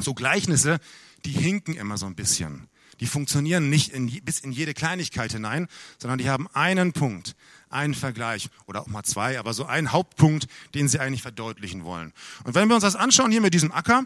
So 0.00 0.14
Gleichnisse, 0.14 0.78
die 1.24 1.32
hinken 1.32 1.74
immer 1.74 1.98
so 1.98 2.06
ein 2.06 2.14
bisschen. 2.14 2.68
Die 3.00 3.06
funktionieren 3.06 3.70
nicht 3.70 3.92
in, 3.92 4.08
bis 4.24 4.40
in 4.40 4.50
jede 4.50 4.74
Kleinigkeit 4.74 5.32
hinein, 5.32 5.68
sondern 5.98 6.18
die 6.18 6.28
haben 6.28 6.48
einen 6.52 6.92
Punkt, 6.92 7.36
einen 7.70 7.94
Vergleich 7.94 8.48
oder 8.66 8.82
auch 8.82 8.86
mal 8.88 9.04
zwei, 9.04 9.38
aber 9.38 9.54
so 9.54 9.66
einen 9.66 9.92
Hauptpunkt, 9.92 10.48
den 10.74 10.88
sie 10.88 10.98
eigentlich 10.98 11.22
verdeutlichen 11.22 11.84
wollen. 11.84 12.12
Und 12.44 12.54
wenn 12.54 12.68
wir 12.68 12.74
uns 12.74 12.82
das 12.82 12.96
anschauen 12.96 13.30
hier 13.30 13.40
mit 13.40 13.54
diesem 13.54 13.70
Acker, 13.70 14.04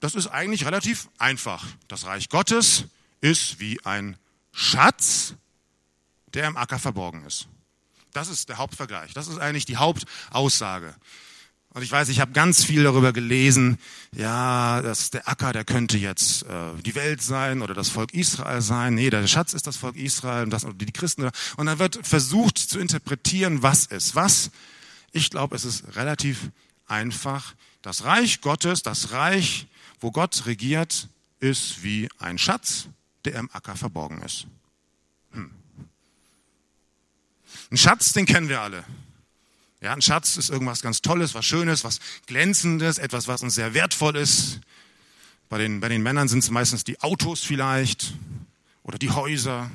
das 0.00 0.16
ist 0.16 0.26
eigentlich 0.26 0.66
relativ 0.66 1.08
einfach. 1.18 1.64
Das 1.86 2.06
Reich 2.06 2.28
Gottes 2.28 2.86
ist 3.20 3.60
wie 3.60 3.84
ein 3.84 4.16
Schatz, 4.52 5.34
der 6.34 6.48
im 6.48 6.56
Acker 6.56 6.80
verborgen 6.80 7.24
ist. 7.24 7.46
Das 8.12 8.28
ist 8.28 8.48
der 8.48 8.58
Hauptvergleich. 8.58 9.14
Das 9.14 9.28
ist 9.28 9.38
eigentlich 9.38 9.64
die 9.64 9.76
Hauptaussage. 9.76 10.94
Und 11.74 11.82
ich 11.82 11.90
weiß, 11.90 12.10
ich 12.10 12.20
habe 12.20 12.32
ganz 12.32 12.64
viel 12.64 12.82
darüber 12.84 13.14
gelesen, 13.14 13.78
ja, 14.14 14.82
dass 14.82 15.10
der 15.10 15.26
Acker, 15.26 15.54
der 15.54 15.64
könnte 15.64 15.96
jetzt 15.96 16.42
äh, 16.42 16.74
die 16.84 16.94
Welt 16.94 17.22
sein 17.22 17.62
oder 17.62 17.72
das 17.72 17.88
Volk 17.88 18.12
Israel 18.12 18.60
sein. 18.60 18.94
Nee, 18.94 19.08
der 19.08 19.26
Schatz 19.26 19.54
ist 19.54 19.66
das 19.66 19.78
Volk 19.78 19.96
Israel 19.96 20.44
und 20.44 20.50
das 20.50 20.66
oder 20.66 20.74
die 20.74 20.92
Christen. 20.92 21.30
Und 21.56 21.66
dann 21.66 21.78
wird 21.78 22.06
versucht 22.06 22.58
zu 22.58 22.78
interpretieren, 22.78 23.62
was 23.62 23.86
ist 23.86 24.14
was. 24.14 24.50
Ich 25.12 25.30
glaube, 25.30 25.56
es 25.56 25.64
ist 25.64 25.96
relativ 25.96 26.50
einfach. 26.86 27.54
Das 27.80 28.04
Reich 28.04 28.42
Gottes, 28.42 28.82
das 28.82 29.12
Reich, 29.12 29.66
wo 29.98 30.10
Gott 30.10 30.44
regiert, 30.44 31.08
ist 31.40 31.82
wie 31.82 32.08
ein 32.18 32.36
Schatz, 32.36 32.88
der 33.24 33.36
im 33.36 33.48
Acker 33.50 33.76
verborgen 33.76 34.20
ist. 34.20 34.46
Hm. 35.32 35.50
Ein 37.70 37.76
Schatz, 37.78 38.12
den 38.12 38.26
kennen 38.26 38.50
wir 38.50 38.60
alle. 38.60 38.84
Ja, 39.82 39.92
ein 39.92 40.00
Schatz 40.00 40.36
ist 40.36 40.48
irgendwas 40.48 40.80
ganz 40.80 41.02
Tolles, 41.02 41.34
was 41.34 41.44
Schönes, 41.44 41.82
was 41.82 41.98
Glänzendes, 42.26 42.98
etwas, 42.98 43.26
was 43.26 43.42
uns 43.42 43.56
sehr 43.56 43.74
wertvoll 43.74 44.14
ist. 44.14 44.60
Bei 45.48 45.58
den, 45.58 45.80
bei 45.80 45.88
den 45.88 46.04
Männern 46.04 46.28
sind 46.28 46.38
es 46.38 46.50
meistens 46.50 46.84
die 46.84 47.00
Autos 47.00 47.40
vielleicht 47.42 48.14
oder 48.84 48.96
die 48.96 49.10
Häuser 49.10 49.72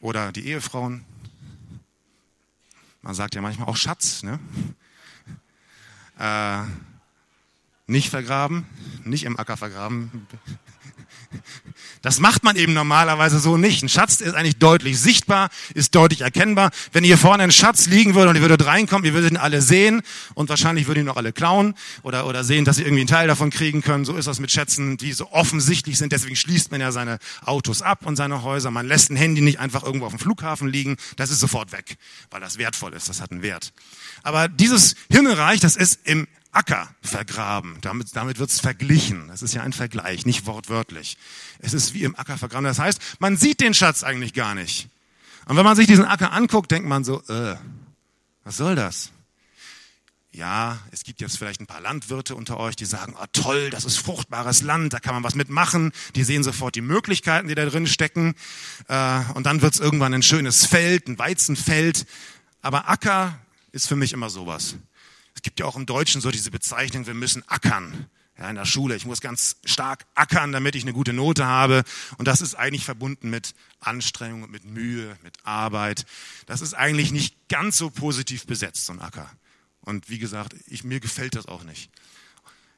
oder 0.00 0.32
die 0.32 0.46
Ehefrauen. 0.46 1.04
Man 3.02 3.14
sagt 3.14 3.34
ja 3.34 3.42
manchmal 3.42 3.68
auch 3.68 3.76
Schatz. 3.76 4.22
Ne? 4.22 4.40
Äh, 6.18 6.62
nicht 7.86 8.08
vergraben, 8.08 8.64
nicht 9.04 9.24
im 9.24 9.38
Acker 9.38 9.58
vergraben. 9.58 10.26
Das 12.02 12.20
macht 12.20 12.44
man 12.44 12.56
eben 12.56 12.72
normalerweise 12.72 13.38
so 13.38 13.56
nicht. 13.56 13.82
Ein 13.82 13.88
Schatz 13.88 14.20
ist 14.20 14.34
eigentlich 14.34 14.58
deutlich 14.58 14.98
sichtbar, 15.00 15.50
ist 15.74 15.94
deutlich 15.94 16.20
erkennbar. 16.20 16.70
Wenn 16.92 17.04
hier 17.04 17.18
vorne 17.18 17.42
ein 17.42 17.50
Schatz 17.50 17.86
liegen 17.86 18.14
würde 18.14 18.30
und 18.30 18.36
ihr 18.36 18.42
würdet 18.42 18.64
reinkommen, 18.64 19.04
ihr 19.04 19.14
würdet 19.14 19.32
ihn 19.32 19.36
alle 19.36 19.60
sehen 19.62 20.02
und 20.34 20.48
wahrscheinlich 20.48 20.86
würdet 20.86 21.02
ihr 21.02 21.06
ihn 21.06 21.08
auch 21.08 21.16
alle 21.16 21.32
klauen 21.32 21.74
oder, 22.02 22.26
oder 22.26 22.44
sehen, 22.44 22.64
dass 22.64 22.78
ihr 22.78 22.86
irgendwie 22.86 23.00
einen 23.00 23.08
Teil 23.08 23.26
davon 23.26 23.50
kriegen 23.50 23.82
können. 23.82 24.04
So 24.04 24.16
ist 24.16 24.28
das 24.28 24.38
mit 24.38 24.52
Schätzen, 24.52 24.96
die 24.96 25.12
so 25.12 25.32
offensichtlich 25.32 25.98
sind. 25.98 26.12
Deswegen 26.12 26.36
schließt 26.36 26.70
man 26.70 26.80
ja 26.80 26.92
seine 26.92 27.18
Autos 27.44 27.82
ab 27.82 28.06
und 28.06 28.16
seine 28.16 28.42
Häuser. 28.42 28.70
Man 28.70 28.86
lässt 28.86 29.10
ein 29.10 29.16
Handy 29.16 29.40
nicht 29.40 29.58
einfach 29.58 29.82
irgendwo 29.82 30.06
auf 30.06 30.12
dem 30.12 30.20
Flughafen 30.20 30.68
liegen. 30.68 30.96
Das 31.16 31.30
ist 31.30 31.40
sofort 31.40 31.72
weg, 31.72 31.96
weil 32.30 32.40
das 32.40 32.58
wertvoll 32.58 32.94
ist. 32.94 33.08
Das 33.08 33.20
hat 33.20 33.32
einen 33.32 33.42
Wert. 33.42 33.72
Aber 34.22 34.48
dieses 34.48 34.94
Himmelreich, 35.10 35.60
das 35.60 35.76
ist 35.76 36.00
im 36.04 36.26
Acker 36.52 36.88
vergraben. 37.02 37.78
Damit, 37.80 38.14
damit 38.14 38.38
wird's 38.38 38.60
verglichen. 38.60 39.28
Das 39.28 39.42
ist 39.42 39.54
ja 39.54 39.62
ein 39.62 39.72
Vergleich, 39.72 40.26
nicht 40.26 40.46
wortwörtlich. 40.46 41.18
Es 41.58 41.74
ist 41.74 41.94
wie 41.94 42.04
im 42.04 42.16
Acker 42.16 42.38
vergraben. 42.38 42.64
Das 42.64 42.78
heißt, 42.78 43.00
man 43.18 43.36
sieht 43.36 43.60
den 43.60 43.74
Schatz 43.74 44.02
eigentlich 44.02 44.34
gar 44.34 44.54
nicht. 44.54 44.88
Und 45.46 45.56
wenn 45.56 45.64
man 45.64 45.76
sich 45.76 45.86
diesen 45.86 46.04
Acker 46.04 46.32
anguckt, 46.32 46.70
denkt 46.70 46.88
man 46.88 47.04
so, 47.04 47.22
äh, 47.28 47.56
was 48.44 48.56
soll 48.56 48.74
das? 48.74 49.12
Ja, 50.36 50.78
es 50.90 51.04
gibt 51.04 51.22
jetzt 51.22 51.38
vielleicht 51.38 51.62
ein 51.62 51.66
paar 51.66 51.80
Landwirte 51.80 52.34
unter 52.34 52.58
euch, 52.58 52.76
die 52.76 52.84
sagen, 52.84 53.14
oh, 53.18 53.24
toll, 53.32 53.70
das 53.70 53.86
ist 53.86 53.96
fruchtbares 53.96 54.60
Land, 54.60 54.92
da 54.92 54.98
kann 54.98 55.14
man 55.14 55.24
was 55.24 55.34
mitmachen. 55.34 55.92
Die 56.14 56.24
sehen 56.24 56.44
sofort 56.44 56.74
die 56.74 56.82
Möglichkeiten, 56.82 57.48
die 57.48 57.54
da 57.54 57.64
drin 57.64 57.86
stecken. 57.86 58.34
Äh, 58.88 59.20
und 59.32 59.46
dann 59.46 59.62
wird's 59.62 59.78
irgendwann 59.78 60.12
ein 60.12 60.22
schönes 60.22 60.66
Feld, 60.66 61.08
ein 61.08 61.18
Weizenfeld. 61.18 62.06
Aber 62.60 62.88
Acker 62.88 63.38
ist 63.72 63.88
für 63.88 63.96
mich 63.96 64.12
immer 64.12 64.28
sowas. 64.28 64.76
Es 65.36 65.42
gibt 65.42 65.60
ja 65.60 65.66
auch 65.66 65.76
im 65.76 65.86
Deutschen 65.86 66.20
so 66.20 66.30
diese 66.30 66.50
Bezeichnung, 66.50 67.06
wir 67.06 67.14
müssen 67.14 67.44
ackern. 67.46 68.08
Ja, 68.38 68.50
in 68.50 68.56
der 68.56 68.66
Schule. 68.66 68.96
Ich 68.96 69.06
muss 69.06 69.22
ganz 69.22 69.56
stark 69.64 70.04
ackern, 70.14 70.52
damit 70.52 70.74
ich 70.74 70.82
eine 70.82 70.92
gute 70.92 71.14
Note 71.14 71.46
habe. 71.46 71.84
Und 72.18 72.28
das 72.28 72.42
ist 72.42 72.54
eigentlich 72.54 72.84
verbunden 72.84 73.30
mit 73.30 73.54
Anstrengung, 73.80 74.50
mit 74.50 74.66
Mühe, 74.66 75.16
mit 75.22 75.38
Arbeit. 75.44 76.04
Das 76.44 76.60
ist 76.60 76.74
eigentlich 76.74 77.12
nicht 77.12 77.34
ganz 77.48 77.78
so 77.78 77.88
positiv 77.88 78.44
besetzt, 78.44 78.84
so 78.84 78.92
ein 78.92 79.00
Acker. 79.00 79.30
Und 79.80 80.10
wie 80.10 80.18
gesagt, 80.18 80.54
ich, 80.66 80.84
mir 80.84 81.00
gefällt 81.00 81.34
das 81.34 81.46
auch 81.46 81.64
nicht. 81.64 81.90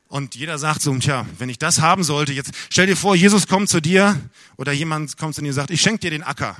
Und 0.06 0.36
jeder 0.36 0.58
sagt 0.58 0.80
so, 0.80 0.96
tja, 0.96 1.26
wenn 1.38 1.48
ich 1.48 1.58
das 1.58 1.80
haben 1.80 2.04
sollte, 2.04 2.32
jetzt 2.32 2.52
stell 2.70 2.86
dir 2.86 2.96
vor, 2.96 3.16
Jesus 3.16 3.46
kommt 3.46 3.68
zu 3.68 3.80
dir 3.80 4.18
oder 4.56 4.72
jemand 4.72 5.16
kommt 5.16 5.34
zu 5.34 5.42
dir 5.42 5.48
und 5.48 5.54
sagt, 5.54 5.70
ich 5.70 5.80
schenke 5.80 6.00
dir 6.00 6.10
den 6.10 6.22
Acker. 6.22 6.56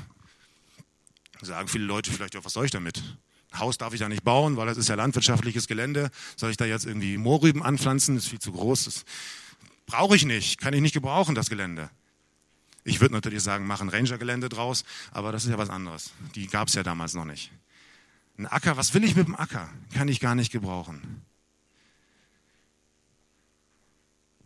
Sagen 1.40 1.69
viele 1.69 1.85
Leute 1.85 2.11
vielleicht, 2.11 2.35
ja, 2.35 2.45
was 2.45 2.52
soll 2.52 2.64
ich 2.64 2.73
damit? 2.73 3.02
Haus 3.57 3.78
darf 3.78 3.95
ich 3.95 4.00
da 4.00 4.09
nicht 4.09 4.25
bauen, 4.25 4.57
weil 4.57 4.67
das 4.67 4.76
ist 4.76 4.88
ja 4.88 4.95
landwirtschaftliches 4.95 5.67
Gelände. 5.67 6.11
Soll 6.37 6.50
ich 6.50 6.57
da 6.57 6.64
jetzt 6.64 6.85
irgendwie 6.85 7.17
Moorrüben 7.17 7.62
anpflanzen? 7.62 8.14
Das 8.14 8.25
ist 8.25 8.31
viel 8.31 8.38
zu 8.38 8.52
groß. 8.52 8.85
Das 8.85 9.05
brauche 9.87 10.17
ich 10.17 10.25
nicht, 10.25 10.61
kann 10.61 10.75
ich 10.75 10.81
nicht 10.81 10.93
gebrauchen, 10.93 11.35
das 11.35 11.49
Gelände. 11.49 11.90
Ich 12.85 13.00
würde 13.00 13.14
natürlich 13.14 13.43
sagen, 13.43 13.67
mach 13.67 13.81
ein 13.81 13.88
Ranger-Gelände 13.88 14.49
draus, 14.49 14.85
aber 15.11 15.33
das 15.33 15.45
ist 15.45 15.50
ja 15.50 15.59
was 15.59 15.71
anderes. 15.71 16.12
Die 16.35 16.47
gab 16.47 16.69
es 16.69 16.75
ja 16.75 16.83
damals 16.83 17.14
noch 17.14 17.25
nicht. 17.25 17.50
Ein 18.38 18.47
Acker, 18.47 18.76
was 18.76 18.95
will 18.95 19.05
ich 19.05 19.17
mit 19.17 19.26
dem 19.26 19.35
Acker? 19.35 19.69
Kann 19.95 20.09
ich 20.09 20.21
gar 20.21 20.35
nicht 20.35 20.52
gebrauchen. 20.52 21.23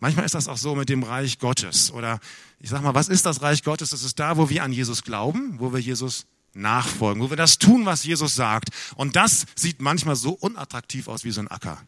Manchmal 0.00 0.25
ist 0.25 0.35
das 0.35 0.49
auch 0.49 0.56
so 0.56 0.75
mit 0.75 0.88
dem 0.88 1.02
Reich 1.04 1.38
Gottes. 1.38 1.92
Oder 1.92 2.18
ich 2.59 2.71
sag 2.71 2.82
mal, 2.82 2.94
was 2.94 3.09
ist 3.09 3.26
das 3.26 3.42
Reich 3.42 3.62
Gottes? 3.62 3.90
Das 3.90 4.02
ist 4.02 4.18
da, 4.18 4.37
wo 4.37 4.49
wir 4.49 4.64
an 4.64 4.73
Jesus 4.73 5.02
glauben, 5.02 5.61
wo 5.61 5.73
wir 5.73 5.78
Jesus 5.78 6.26
nachfolgen, 6.54 7.23
wo 7.23 7.30
wir 7.30 7.37
das 7.37 7.59
tun, 7.59 7.87
was 7.87 8.04
Jesus 8.04 8.35
sagt. 8.35 8.71
Und 8.97 9.16
das 9.16 9.47
sieht 9.54 9.80
manchmal 9.80 10.16
so 10.16 10.32
unattraktiv 10.32 11.09
aus 11.09 11.25
wie 11.25 11.30
so 11.30 11.40
ein 11.40 11.49
Acker. 11.49 11.82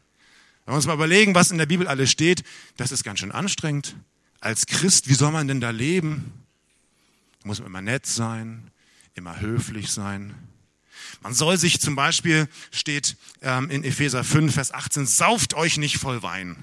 Wenn 0.65 0.73
wir 0.73 0.77
uns 0.77 0.87
mal 0.87 0.95
überlegen, 0.95 1.35
was 1.35 1.51
in 1.51 1.59
der 1.59 1.67
Bibel 1.67 1.87
alles 1.87 2.11
steht, 2.11 2.43
das 2.77 2.91
ist 2.91 3.05
ganz 3.05 3.19
schön 3.19 3.33
anstrengend. 3.33 3.97
Als 4.41 4.67
Christ, 4.67 5.09
wie 5.09 5.15
soll 5.15 5.33
man 5.33 5.49
denn 5.49 5.61
da 5.61 5.71
leben? 5.71 6.33
Da 7.43 7.49
muss 7.49 7.59
man 7.59 7.69
immer 7.69 7.83
nett 7.83 8.07
sein, 8.07 8.71
immer 9.15 9.41
höflich 9.41 9.91
sein. 9.91 10.35
Man 11.23 11.35
soll 11.35 11.59
sich 11.59 11.81
zum 11.81 11.97
Beispiel, 11.97 12.49
steht 12.71 13.17
ähm, 13.43 13.71
in 13.71 13.85
Epheser 13.85 14.25
5, 14.25 14.55
Vers 14.55 14.73
18, 14.73 15.07
sauft 15.07 15.55
euch 15.55 15.77
nicht 15.77 15.99
voll 15.99 16.23
Wein. 16.23 16.57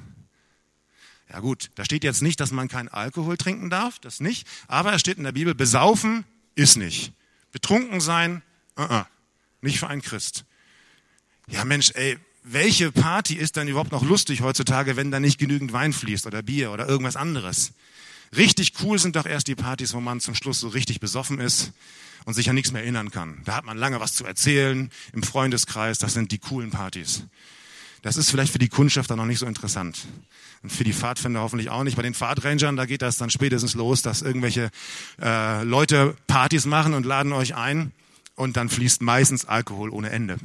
Ja 1.31 1.39
gut, 1.39 1.71
da 1.75 1.85
steht 1.85 2.03
jetzt 2.03 2.21
nicht, 2.21 2.39
dass 2.39 2.51
man 2.51 2.67
keinen 2.67 2.89
Alkohol 2.89 3.37
trinken 3.37 3.69
darf, 3.69 3.99
das 3.99 4.19
nicht. 4.19 4.47
Aber 4.67 4.93
es 4.93 5.01
steht 5.01 5.17
in 5.17 5.23
der 5.23 5.31
Bibel, 5.31 5.55
besaufen 5.55 6.25
ist 6.55 6.75
nicht. 6.75 7.13
Betrunken 7.51 8.01
sein, 8.01 8.41
uh 8.77 8.83
-uh, 8.83 9.05
nicht 9.61 9.79
für 9.79 9.87
einen 9.87 10.01
Christ. 10.01 10.45
Ja 11.47 11.65
Mensch, 11.65 11.91
ey, 11.95 12.17
welche 12.43 12.91
Party 12.91 13.35
ist 13.35 13.57
dann 13.57 13.67
überhaupt 13.67 13.91
noch 13.91 14.03
lustig 14.03 14.41
heutzutage, 14.41 14.95
wenn 14.95 15.11
da 15.11 15.19
nicht 15.19 15.37
genügend 15.37 15.73
Wein 15.73 15.93
fließt 15.93 16.25
oder 16.25 16.41
Bier 16.41 16.71
oder 16.71 16.87
irgendwas 16.87 17.15
anderes? 17.15 17.73
Richtig 18.35 18.73
cool 18.81 18.97
sind 18.97 19.15
doch 19.15 19.25
erst 19.25 19.47
die 19.47 19.55
Partys, 19.55 19.93
wo 19.93 19.99
man 19.99 20.21
zum 20.21 20.35
Schluss 20.35 20.61
so 20.61 20.69
richtig 20.69 20.99
besoffen 20.99 21.39
ist 21.39 21.73
und 22.25 22.33
sich 22.33 22.49
an 22.49 22.55
nichts 22.55 22.71
mehr 22.71 22.81
erinnern 22.81 23.11
kann. 23.11 23.41
Da 23.45 23.55
hat 23.55 23.65
man 23.65 23.77
lange 23.77 23.99
was 23.99 24.13
zu 24.13 24.25
erzählen 24.25 24.89
im 25.13 25.23
Freundeskreis. 25.23 25.99
Das 25.99 26.13
sind 26.13 26.31
die 26.31 26.39
coolen 26.39 26.71
Partys. 26.71 27.25
Das 28.01 28.17
ist 28.17 28.31
vielleicht 28.31 28.51
für 28.51 28.59
die 28.59 28.69
Kundschaft 28.69 29.11
dann 29.11 29.17
noch 29.17 29.25
nicht 29.25 29.39
so 29.39 29.45
interessant. 29.45 30.07
Und 30.63 30.71
für 30.71 30.83
die 30.83 30.93
Pfadfinder 30.93 31.41
hoffentlich 31.41 31.69
auch 31.69 31.83
nicht. 31.83 31.97
Bei 31.97 32.03
den 32.03 32.13
Pfadrangern, 32.13 32.75
da 32.75 32.85
geht 32.85 33.01
das 33.01 33.17
dann 33.17 33.29
spätestens 33.29 33.73
los, 33.73 34.01
dass 34.01 34.21
irgendwelche 34.21 34.69
äh, 35.19 35.63
Leute 35.63 36.15
Partys 36.27 36.65
machen 36.65 36.93
und 36.93 37.05
laden 37.05 37.33
euch 37.33 37.55
ein. 37.55 37.91
Und 38.35 38.57
dann 38.57 38.69
fließt 38.69 39.01
meistens 39.01 39.45
Alkohol 39.45 39.89
ohne 39.89 40.09
Ende. 40.09 40.37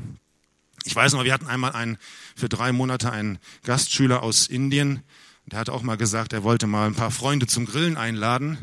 Ich 0.84 0.94
weiß 0.94 1.12
noch, 1.12 1.24
wir 1.24 1.32
hatten 1.32 1.46
einmal 1.46 1.72
einen, 1.72 1.98
für 2.34 2.48
drei 2.48 2.72
Monate 2.72 3.12
einen 3.12 3.38
Gastschüler 3.64 4.22
aus 4.22 4.46
Indien. 4.46 5.02
Der 5.46 5.58
hat 5.58 5.68
auch 5.68 5.82
mal 5.82 5.96
gesagt, 5.96 6.32
er 6.32 6.42
wollte 6.42 6.66
mal 6.66 6.86
ein 6.86 6.94
paar 6.94 7.10
Freunde 7.10 7.46
zum 7.46 7.66
Grillen 7.66 7.96
einladen. 7.96 8.58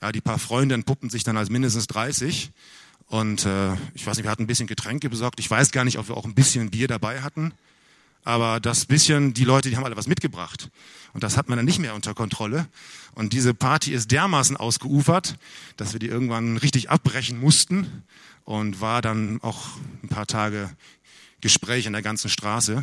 Ja, 0.00 0.12
die 0.12 0.20
paar 0.20 0.38
Freunde 0.38 0.74
entpuppten 0.74 1.10
sich 1.10 1.24
dann 1.24 1.36
als 1.36 1.50
mindestens 1.50 1.86
30. 1.88 2.50
Und 3.06 3.46
äh, 3.46 3.74
ich 3.94 4.06
weiß 4.06 4.16
nicht, 4.16 4.24
wir 4.24 4.30
hatten 4.30 4.44
ein 4.44 4.48
bisschen 4.48 4.66
Getränke 4.66 5.08
besorgt. 5.08 5.40
Ich 5.40 5.50
weiß 5.50 5.70
gar 5.70 5.84
nicht, 5.84 5.98
ob 5.98 6.08
wir 6.08 6.16
auch 6.16 6.26
ein 6.26 6.34
bisschen 6.34 6.70
Bier 6.70 6.88
dabei 6.88 7.22
hatten. 7.22 7.52
Aber 8.24 8.60
das 8.60 8.86
bisschen, 8.86 9.34
die 9.34 9.44
Leute, 9.44 9.70
die 9.70 9.76
haben 9.76 9.84
alle 9.84 9.96
was 9.96 10.06
mitgebracht. 10.06 10.70
Und 11.12 11.22
das 11.22 11.36
hat 11.36 11.48
man 11.48 11.56
dann 11.56 11.64
nicht 11.64 11.78
mehr 11.78 11.94
unter 11.94 12.14
Kontrolle. 12.14 12.68
Und 13.14 13.32
diese 13.32 13.54
Party 13.54 13.92
ist 13.92 14.10
dermaßen 14.10 14.56
ausgeufert, 14.56 15.36
dass 15.76 15.92
wir 15.92 16.00
die 16.00 16.08
irgendwann 16.08 16.56
richtig 16.56 16.90
abbrechen 16.90 17.40
mussten. 17.40 18.04
Und 18.44 18.80
war 18.80 19.02
dann 19.02 19.40
auch 19.42 19.66
ein 20.02 20.08
paar 20.08 20.26
Tage 20.26 20.70
Gespräch 21.40 21.86
in 21.86 21.92
der 21.92 22.02
ganzen 22.02 22.30
Straße. 22.30 22.82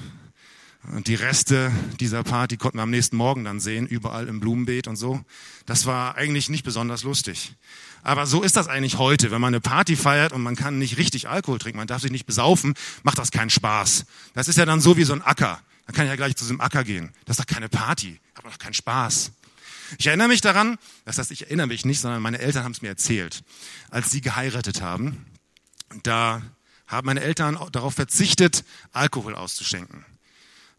Und 0.93 1.07
die 1.07 1.15
Reste 1.15 1.71
dieser 1.99 2.23
Party 2.23 2.57
konnten 2.57 2.77
wir 2.77 2.83
am 2.83 2.91
nächsten 2.91 3.17
Morgen 3.17 3.43
dann 3.43 3.59
sehen, 3.59 3.87
überall 3.87 4.27
im 4.27 4.39
Blumenbeet 4.39 4.87
und 4.87 4.95
so. 4.95 5.21
Das 5.65 5.85
war 5.85 6.15
eigentlich 6.15 6.49
nicht 6.49 6.63
besonders 6.63 7.03
lustig. 7.03 7.55
Aber 8.05 8.27
so 8.27 8.43
ist 8.43 8.55
das 8.55 8.67
eigentlich 8.67 8.99
heute. 8.99 9.31
Wenn 9.31 9.41
man 9.41 9.47
eine 9.47 9.61
Party 9.61 9.95
feiert 9.95 10.31
und 10.31 10.43
man 10.43 10.55
kann 10.55 10.77
nicht 10.77 10.97
richtig 10.97 11.27
Alkohol 11.27 11.57
trinken, 11.57 11.79
man 11.79 11.87
darf 11.87 12.03
sich 12.03 12.11
nicht 12.11 12.27
besaufen, 12.27 12.75
macht 13.01 13.17
das 13.17 13.31
keinen 13.31 13.49
Spaß. 13.49 14.05
Das 14.35 14.47
ist 14.47 14.59
ja 14.59 14.65
dann 14.65 14.79
so 14.79 14.95
wie 14.95 15.03
so 15.03 15.13
ein 15.13 15.23
Acker. 15.23 15.59
Dann 15.87 15.95
kann 15.95 16.05
ich 16.05 16.11
ja 16.11 16.15
gleich 16.15 16.35
zu 16.35 16.43
diesem 16.43 16.61
Acker 16.61 16.83
gehen. 16.83 17.11
Das 17.25 17.39
ist 17.39 17.49
doch 17.49 17.51
keine 17.51 17.67
Party, 17.67 18.19
aber 18.35 18.51
doch 18.51 18.59
keinen 18.59 18.75
Spaß. 18.75 19.31
Ich 19.97 20.05
erinnere 20.05 20.27
mich 20.27 20.41
daran, 20.41 20.77
das 21.05 21.17
heißt, 21.17 21.31
ich 21.31 21.45
erinnere 21.47 21.65
mich 21.65 21.83
nicht, 21.83 21.99
sondern 21.99 22.21
meine 22.21 22.37
Eltern 22.37 22.63
haben 22.63 22.73
es 22.73 22.83
mir 22.83 22.89
erzählt, 22.89 23.43
als 23.89 24.11
sie 24.11 24.21
geheiratet 24.21 24.81
haben. 24.81 25.25
Da 26.03 26.43
haben 26.85 27.07
meine 27.07 27.21
Eltern 27.21 27.57
darauf 27.71 27.95
verzichtet, 27.95 28.65
Alkohol 28.93 29.33
auszuschenken. 29.33 30.05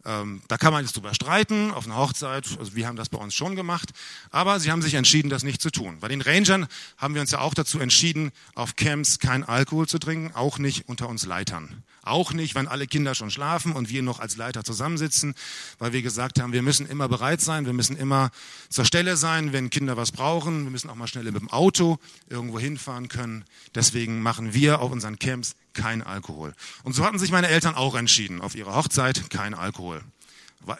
Ähm, 0.07 0.41
da 0.47 0.57
kann 0.57 0.73
man 0.73 0.85
jetzt 0.85 0.95
drüber 0.95 1.13
streiten, 1.15 1.73
auf 1.73 1.87
einer 1.87 1.97
Hochzeit, 1.97 2.47
also 2.61 2.77
wir 2.77 2.87
haben 2.87 2.95
das 2.95 3.09
bei 3.09 3.19
uns 3.19 3.35
schon 3.35 3.57
gemacht, 3.57 3.91
aber 4.31 4.61
sie 4.61 4.71
haben 4.71 4.81
sich 4.81 4.95
entschieden, 4.95 5.31
das 5.31 5.43
nicht 5.43 5.61
zu 5.61 5.71
tun. 5.71 5.99
Bei 6.01 6.07
den 6.07 6.21
Rangern 6.21 6.69
haben 6.97 7.15
wir 7.15 7.21
uns 7.21 7.33
ja 7.33 7.41
auch 7.41 7.55
dazu 7.55 7.81
entschieden, 7.81 8.31
auf 8.55 8.77
Camps 8.77 9.19
kein 9.19 9.43
Alkohol 9.43 9.89
zu 9.89 9.99
trinken, 9.99 10.33
auch 10.35 10.59
nicht 10.59 10.89
unter 10.89 11.09
uns 11.09 11.27
Leitern. 11.27 11.83
Auch 12.03 12.33
nicht, 12.33 12.55
wenn 12.55 12.69
alle 12.69 12.87
Kinder 12.87 13.17
schon 13.17 13.33
schlafen 13.33 13.73
und 13.73 13.89
wir 13.89 14.01
noch 14.01 14.21
als 14.21 14.37
Leiter 14.37 14.63
zusammensitzen, 14.63 15.35
weil 15.81 15.93
wir 15.93 16.03
gesagt 16.03 16.41
haben, 16.41 16.53
wir 16.53 16.63
müssen 16.63 16.87
immer 16.87 17.09
bereit 17.09 17.41
sein, 17.41 17.67
wir 17.67 17.73
müssen 17.73 17.97
immer 17.97 18.31
zur 18.69 18.85
Stelle 18.85 19.17
sein, 19.17 19.53
wenn 19.53 19.71
Kinder 19.71 19.97
was 19.97 20.13
brauchen. 20.13 20.63
Wir 20.63 20.71
müssen 20.71 20.89
auch 20.89 20.95
mal 20.95 21.09
schnell 21.09 21.25
mit 21.25 21.35
dem 21.35 21.51
Auto 21.51 21.99
irgendwo 22.29 22.61
hinfahren 22.61 23.09
können. 23.09 23.45
Deswegen 23.75 24.23
machen 24.23 24.55
wir 24.55 24.81
auf 24.81 24.93
unseren 24.93 25.19
Camps 25.19 25.57
kein 25.77 26.03
Alkohol. 26.03 26.55
Und 26.83 26.95
so 26.95 27.05
hatten 27.05 27.19
sich 27.19 27.31
meine 27.31 27.49
Eltern 27.49 27.75
auch 27.75 27.95
entschieden, 27.95 28.41
auf 28.41 28.57
ihrer 28.57 28.75
Hochzeit 28.75 29.31
kein 29.31 29.55
Alkohol. 29.55 30.03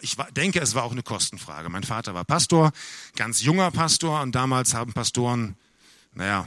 Ich 0.01 0.17
denke, 0.35 0.59
es 0.59 0.75
war 0.75 0.83
auch 0.83 0.91
eine 0.91 1.03
Kostenfrage. 1.03 1.69
Mein 1.69 1.83
Vater 1.83 2.13
war 2.13 2.25
Pastor, 2.25 2.73
ganz 3.15 3.41
junger 3.41 3.71
Pastor 3.71 4.21
und 4.21 4.35
damals 4.35 4.73
haben 4.73 4.91
Pastoren, 4.91 5.55
naja, 6.13 6.45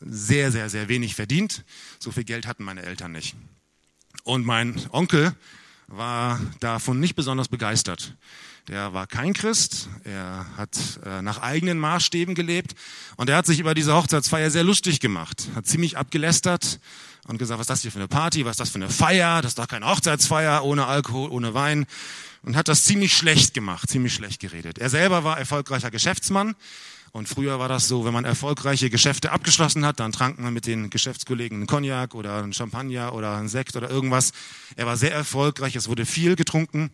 sehr, 0.00 0.50
sehr, 0.50 0.68
sehr 0.70 0.88
wenig 0.88 1.14
verdient. 1.14 1.64
So 2.00 2.10
viel 2.10 2.24
Geld 2.24 2.46
hatten 2.46 2.64
meine 2.64 2.82
Eltern 2.82 3.12
nicht. 3.12 3.36
Und 4.24 4.44
mein 4.44 4.80
Onkel 4.90 5.36
war 5.86 6.40
davon 6.60 6.98
nicht 6.98 7.14
besonders 7.14 7.48
begeistert. 7.48 8.16
Der 8.68 8.92
war 8.92 9.06
kein 9.06 9.32
Christ, 9.32 9.88
er 10.04 10.46
hat 10.56 11.00
äh, 11.04 11.22
nach 11.22 11.38
eigenen 11.38 11.78
Maßstäben 11.78 12.34
gelebt 12.34 12.74
und 13.16 13.28
er 13.28 13.36
hat 13.36 13.46
sich 13.46 13.58
über 13.58 13.74
diese 13.74 13.94
Hochzeitsfeier 13.94 14.50
sehr 14.50 14.62
lustig 14.62 15.00
gemacht, 15.00 15.48
hat 15.54 15.66
ziemlich 15.66 15.96
abgelästert 15.96 16.78
und 17.26 17.38
gesagt, 17.38 17.58
was 17.58 17.64
ist 17.64 17.70
das 17.70 17.82
hier 17.82 17.92
für 17.92 17.98
eine 17.98 18.08
Party, 18.08 18.44
was 18.44 18.52
ist 18.52 18.60
das 18.60 18.70
für 18.70 18.76
eine 18.76 18.88
Feier, 18.88 19.42
das 19.42 19.52
ist 19.52 19.58
doch 19.58 19.68
keine 19.68 19.86
Hochzeitsfeier 19.86 20.64
ohne 20.64 20.86
Alkohol, 20.86 21.30
ohne 21.30 21.54
Wein 21.54 21.86
und 22.42 22.56
hat 22.56 22.68
das 22.68 22.84
ziemlich 22.84 23.16
schlecht 23.16 23.54
gemacht, 23.54 23.90
ziemlich 23.90 24.14
schlecht 24.14 24.40
geredet. 24.40 24.78
Er 24.78 24.90
selber 24.90 25.24
war 25.24 25.38
erfolgreicher 25.38 25.90
Geschäftsmann, 25.90 26.54
und 27.12 27.28
früher 27.28 27.58
war 27.58 27.68
das 27.68 27.88
so, 27.88 28.04
wenn 28.04 28.12
man 28.12 28.24
erfolgreiche 28.24 28.88
Geschäfte 28.88 29.32
abgeschlossen 29.32 29.84
hat, 29.84 29.98
dann 29.98 30.12
trank 30.12 30.38
man 30.38 30.54
mit 30.54 30.66
den 30.66 30.90
Geschäftskollegen 30.90 31.58
einen 31.58 31.66
Cognac 31.66 32.14
oder 32.14 32.38
einen 32.38 32.52
Champagner 32.52 33.14
oder 33.14 33.36
einen 33.36 33.48
Sekt 33.48 33.74
oder 33.74 33.90
irgendwas. 33.90 34.30
Er 34.76 34.86
war 34.86 34.96
sehr 34.96 35.12
erfolgreich, 35.12 35.74
es 35.74 35.88
wurde 35.88 36.06
viel 36.06 36.36
getrunken. 36.36 36.90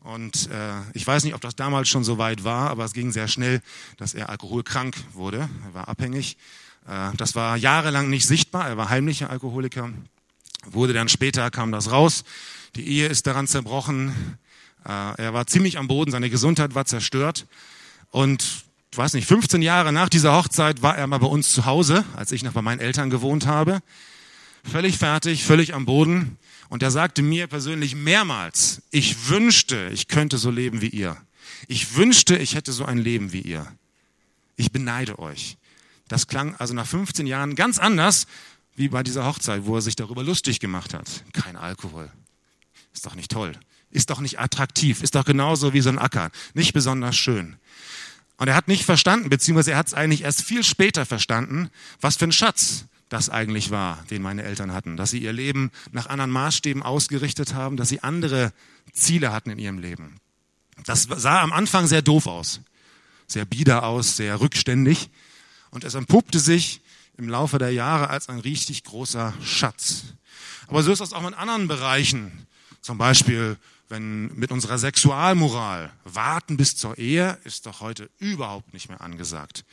Und 0.00 0.48
äh, 0.50 0.72
ich 0.94 1.06
weiß 1.06 1.22
nicht, 1.24 1.34
ob 1.34 1.40
das 1.40 1.54
damals 1.54 1.88
schon 1.88 2.02
so 2.02 2.18
weit 2.18 2.42
war, 2.42 2.70
aber 2.70 2.84
es 2.84 2.94
ging 2.94 3.12
sehr 3.12 3.28
schnell, 3.28 3.60
dass 3.96 4.14
er 4.14 4.28
alkoholkrank 4.28 4.96
wurde. 5.12 5.48
Er 5.66 5.74
war 5.74 5.88
abhängig. 5.88 6.36
Äh, 6.86 7.10
das 7.16 7.34
war 7.34 7.56
jahrelang 7.56 8.10
nicht 8.10 8.26
sichtbar. 8.26 8.68
Er 8.68 8.76
war 8.76 8.88
heimlicher 8.90 9.30
Alkoholiker. 9.30 9.90
Wurde 10.66 10.92
dann 10.92 11.08
später, 11.08 11.50
kam 11.50 11.72
das 11.72 11.90
raus. 11.90 12.24
Die 12.76 12.86
Ehe 12.86 13.06
ist 13.06 13.26
daran 13.26 13.46
zerbrochen. 13.46 14.38
Äh, 14.84 15.22
er 15.22 15.34
war 15.34 15.46
ziemlich 15.46 15.78
am 15.78 15.88
Boden. 15.88 16.10
Seine 16.10 16.30
Gesundheit 16.30 16.74
war 16.74 16.84
zerstört. 16.84 17.46
Und 18.10 18.64
ich 18.92 18.98
weiß 18.98 19.14
nicht, 19.14 19.26
15 19.26 19.62
Jahre 19.62 19.92
nach 19.92 20.08
dieser 20.08 20.34
Hochzeit 20.34 20.82
war 20.82 20.96
er 20.96 21.06
mal 21.06 21.18
bei 21.18 21.26
uns 21.26 21.52
zu 21.52 21.64
Hause, 21.64 22.04
als 22.16 22.32
ich 22.32 22.42
noch 22.42 22.52
bei 22.52 22.62
meinen 22.62 22.80
Eltern 22.80 23.08
gewohnt 23.08 23.46
habe. 23.46 23.80
Völlig 24.64 24.98
fertig, 24.98 25.44
völlig 25.44 25.74
am 25.74 25.86
Boden. 25.86 26.38
Und 26.68 26.82
er 26.82 26.90
sagte 26.90 27.22
mir 27.22 27.46
persönlich 27.46 27.94
mehrmals, 27.94 28.82
ich 28.90 29.28
wünschte, 29.28 29.90
ich 29.92 30.08
könnte 30.08 30.38
so 30.38 30.50
leben 30.50 30.80
wie 30.80 30.88
ihr. 30.88 31.16
Ich 31.68 31.96
wünschte, 31.96 32.36
ich 32.36 32.54
hätte 32.54 32.72
so 32.72 32.84
ein 32.84 32.98
Leben 32.98 33.32
wie 33.32 33.40
ihr. 33.40 33.66
Ich 34.56 34.72
beneide 34.72 35.18
euch. 35.18 35.56
Das 36.10 36.26
klang 36.26 36.56
also 36.56 36.74
nach 36.74 36.88
15 36.88 37.28
Jahren 37.28 37.54
ganz 37.54 37.78
anders 37.78 38.26
wie 38.74 38.88
bei 38.88 39.04
dieser 39.04 39.24
Hochzeit, 39.24 39.64
wo 39.64 39.76
er 39.76 39.80
sich 39.80 39.94
darüber 39.94 40.24
lustig 40.24 40.58
gemacht 40.58 40.92
hat. 40.92 41.24
Kein 41.32 41.54
Alkohol. 41.54 42.10
Ist 42.92 43.06
doch 43.06 43.14
nicht 43.14 43.30
toll. 43.30 43.52
Ist 43.90 44.10
doch 44.10 44.18
nicht 44.18 44.40
attraktiv. 44.40 45.04
Ist 45.04 45.14
doch 45.14 45.24
genauso 45.24 45.72
wie 45.72 45.80
so 45.80 45.88
ein 45.88 46.00
Acker. 46.00 46.32
Nicht 46.52 46.72
besonders 46.72 47.16
schön. 47.16 47.56
Und 48.38 48.48
er 48.48 48.56
hat 48.56 48.66
nicht 48.66 48.84
verstanden, 48.84 49.30
beziehungsweise 49.30 49.70
er 49.70 49.78
hat 49.78 49.86
es 49.86 49.94
eigentlich 49.94 50.22
erst 50.22 50.42
viel 50.42 50.64
später 50.64 51.06
verstanden, 51.06 51.70
was 52.00 52.16
für 52.16 52.24
ein 52.24 52.32
Schatz 52.32 52.86
das 53.08 53.30
eigentlich 53.30 53.70
war, 53.70 54.04
den 54.10 54.20
meine 54.20 54.42
Eltern 54.42 54.72
hatten. 54.72 54.96
Dass 54.96 55.12
sie 55.12 55.18
ihr 55.18 55.32
Leben 55.32 55.70
nach 55.92 56.08
anderen 56.08 56.32
Maßstäben 56.32 56.82
ausgerichtet 56.82 57.54
haben, 57.54 57.76
dass 57.76 57.88
sie 57.88 58.02
andere 58.02 58.52
Ziele 58.92 59.30
hatten 59.30 59.50
in 59.50 59.60
ihrem 59.60 59.78
Leben. 59.78 60.16
Das 60.86 61.04
sah 61.04 61.40
am 61.40 61.52
Anfang 61.52 61.86
sehr 61.86 62.02
doof 62.02 62.26
aus, 62.26 62.62
sehr 63.28 63.44
bieder 63.44 63.84
aus, 63.84 64.16
sehr 64.16 64.40
rückständig. 64.40 65.08
Und 65.70 65.84
es 65.84 65.94
entpuppte 65.94 66.40
sich 66.40 66.80
im 67.16 67.28
Laufe 67.28 67.58
der 67.58 67.72
Jahre 67.72 68.10
als 68.10 68.28
ein 68.28 68.38
richtig 68.38 68.84
großer 68.84 69.34
Schatz. 69.42 70.04
Aber 70.66 70.82
so 70.82 70.92
ist 70.92 71.00
das 71.00 71.12
auch 71.12 71.26
in 71.26 71.34
anderen 71.34 71.68
Bereichen. 71.68 72.46
Zum 72.80 72.98
Beispiel 72.98 73.56
wenn 73.90 74.32
mit 74.36 74.52
unserer 74.52 74.78
Sexualmoral 74.78 75.92
warten 76.04 76.56
bis 76.56 76.76
zur 76.76 76.96
Ehe 76.96 77.38
ist 77.44 77.66
doch 77.66 77.80
heute 77.80 78.08
überhaupt 78.18 78.72
nicht 78.72 78.88
mehr 78.88 79.00
angesagt. 79.00 79.64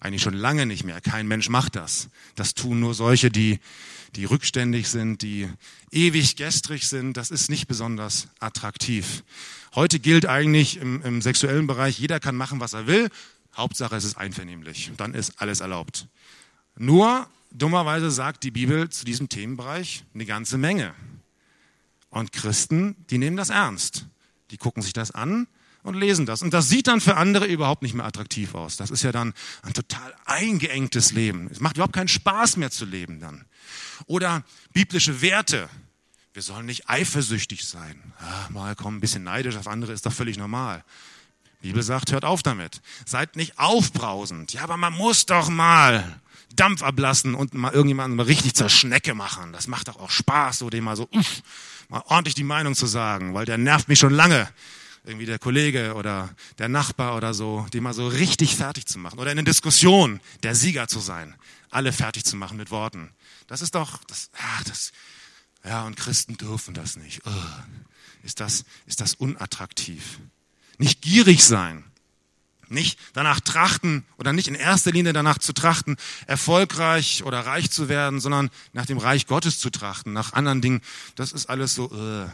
Eigentlich 0.00 0.22
schon 0.22 0.34
lange 0.34 0.66
nicht 0.66 0.84
mehr. 0.84 1.00
Kein 1.00 1.28
Mensch 1.28 1.48
macht 1.48 1.76
das. 1.76 2.08
Das 2.34 2.54
tun 2.54 2.80
nur 2.80 2.94
solche, 2.94 3.30
die, 3.30 3.60
die 4.14 4.24
rückständig 4.24 4.88
sind, 4.88 5.22
die 5.22 5.48
ewig 5.90 6.36
gestrig 6.36 6.88
sind. 6.88 7.16
Das 7.16 7.30
ist 7.30 7.50
nicht 7.50 7.66
besonders 7.66 8.28
attraktiv. 8.40 9.24
Heute 9.74 10.00
gilt 10.00 10.26
eigentlich 10.26 10.78
im, 10.78 11.02
im 11.02 11.22
sexuellen 11.22 11.66
Bereich, 11.66 11.98
jeder 11.98 12.18
kann 12.18 12.34
machen, 12.34 12.60
was 12.60 12.72
er 12.72 12.86
will. 12.86 13.10
Hauptsache 13.56 13.96
es 13.96 14.04
ist 14.04 14.16
einvernehmlich. 14.16 14.92
Dann 14.96 15.14
ist 15.14 15.40
alles 15.40 15.60
erlaubt. 15.60 16.08
Nur, 16.76 17.28
dummerweise 17.50 18.10
sagt 18.10 18.44
die 18.44 18.50
Bibel 18.50 18.88
zu 18.90 19.04
diesem 19.04 19.28
Themenbereich 19.28 20.04
eine 20.14 20.26
ganze 20.26 20.58
Menge. 20.58 20.94
Und 22.10 22.32
Christen, 22.32 22.96
die 23.10 23.18
nehmen 23.18 23.36
das 23.36 23.50
ernst. 23.50 24.06
Die 24.50 24.58
gucken 24.58 24.82
sich 24.82 24.92
das 24.92 25.10
an 25.10 25.48
und 25.82 25.94
lesen 25.94 26.26
das. 26.26 26.42
Und 26.42 26.52
das 26.52 26.68
sieht 26.68 26.86
dann 26.86 27.00
für 27.00 27.16
andere 27.16 27.46
überhaupt 27.46 27.82
nicht 27.82 27.94
mehr 27.94 28.04
attraktiv 28.04 28.54
aus. 28.54 28.76
Das 28.76 28.90
ist 28.90 29.02
ja 29.02 29.12
dann 29.12 29.32
ein 29.62 29.72
total 29.72 30.14
eingeengtes 30.24 31.12
Leben. 31.12 31.48
Es 31.50 31.60
macht 31.60 31.76
überhaupt 31.76 31.94
keinen 31.94 32.08
Spaß 32.08 32.56
mehr 32.58 32.70
zu 32.70 32.84
leben 32.84 33.20
dann. 33.20 33.44
Oder 34.06 34.44
biblische 34.72 35.20
Werte. 35.22 35.68
Wir 36.34 36.42
sollen 36.42 36.66
nicht 36.66 36.88
eifersüchtig 36.90 37.66
sein. 37.66 38.12
Ah, 38.18 38.50
mal 38.50 38.74
komm, 38.74 38.96
ein 38.96 39.00
bisschen 39.00 39.24
neidisch 39.24 39.56
auf 39.56 39.68
andere 39.68 39.92
ist 39.92 40.04
doch 40.04 40.12
völlig 40.12 40.36
normal. 40.36 40.84
Die 41.66 41.72
Bibel 41.72 41.82
sagt, 41.82 42.12
hört 42.12 42.24
auf 42.24 42.44
damit. 42.44 42.80
Seid 43.06 43.34
nicht 43.34 43.58
aufbrausend. 43.58 44.52
Ja, 44.52 44.62
aber 44.62 44.76
man 44.76 44.92
muss 44.92 45.26
doch 45.26 45.48
mal 45.48 46.20
Dampf 46.54 46.84
ablassen 46.84 47.34
und 47.34 47.54
mal 47.54 47.72
irgendjemanden 47.72 48.16
mal 48.16 48.22
richtig 48.22 48.54
zur 48.54 48.68
Schnecke 48.68 49.16
machen. 49.16 49.52
Das 49.52 49.66
macht 49.66 49.88
doch 49.88 49.98
auch 49.98 50.10
Spaß, 50.10 50.58
so 50.58 50.70
dem 50.70 50.84
mal 50.84 50.94
so, 50.94 51.08
uff, 51.10 51.42
mal 51.88 52.04
ordentlich 52.06 52.36
die 52.36 52.44
Meinung 52.44 52.76
zu 52.76 52.86
sagen, 52.86 53.34
weil 53.34 53.46
der 53.46 53.58
nervt 53.58 53.88
mich 53.88 53.98
schon 53.98 54.12
lange. 54.12 54.48
Irgendwie 55.04 55.26
der 55.26 55.40
Kollege 55.40 55.94
oder 55.94 56.32
der 56.58 56.68
Nachbar 56.68 57.16
oder 57.16 57.34
so, 57.34 57.66
die 57.72 57.80
mal 57.80 57.94
so 57.94 58.06
richtig 58.06 58.54
fertig 58.54 58.86
zu 58.86 59.00
machen. 59.00 59.18
Oder 59.18 59.32
in 59.32 59.38
einer 59.38 59.44
Diskussion 59.44 60.20
der 60.44 60.54
Sieger 60.54 60.86
zu 60.86 61.00
sein. 61.00 61.34
Alle 61.70 61.92
fertig 61.92 62.24
zu 62.24 62.36
machen 62.36 62.58
mit 62.58 62.70
Worten. 62.70 63.10
Das 63.48 63.60
ist 63.60 63.74
doch, 63.74 64.04
das, 64.04 64.30
ach, 64.38 64.62
das, 64.62 64.92
ja, 65.64 65.82
und 65.82 65.96
Christen 65.96 66.36
dürfen 66.36 66.74
das 66.74 66.94
nicht. 66.94 67.22
Oh, 67.26 67.30
ist 68.22 68.38
das, 68.38 68.64
ist 68.86 69.00
das 69.00 69.14
unattraktiv? 69.14 70.20
Nicht 70.78 71.02
gierig 71.02 71.44
sein. 71.44 71.84
Nicht 72.68 72.98
danach 73.12 73.40
trachten 73.40 74.04
oder 74.18 74.32
nicht 74.32 74.48
in 74.48 74.56
erster 74.56 74.90
Linie 74.90 75.12
danach 75.12 75.38
zu 75.38 75.52
trachten, 75.52 75.96
erfolgreich 76.26 77.22
oder 77.22 77.46
reich 77.46 77.70
zu 77.70 77.88
werden, 77.88 78.20
sondern 78.20 78.50
nach 78.72 78.86
dem 78.86 78.98
Reich 78.98 79.26
Gottes 79.26 79.60
zu 79.60 79.70
trachten, 79.70 80.12
nach 80.12 80.32
anderen 80.32 80.60
Dingen. 80.60 80.80
Das 81.14 81.32
ist 81.32 81.46
alles 81.46 81.74
so. 81.74 81.90
Uh. 81.90 82.28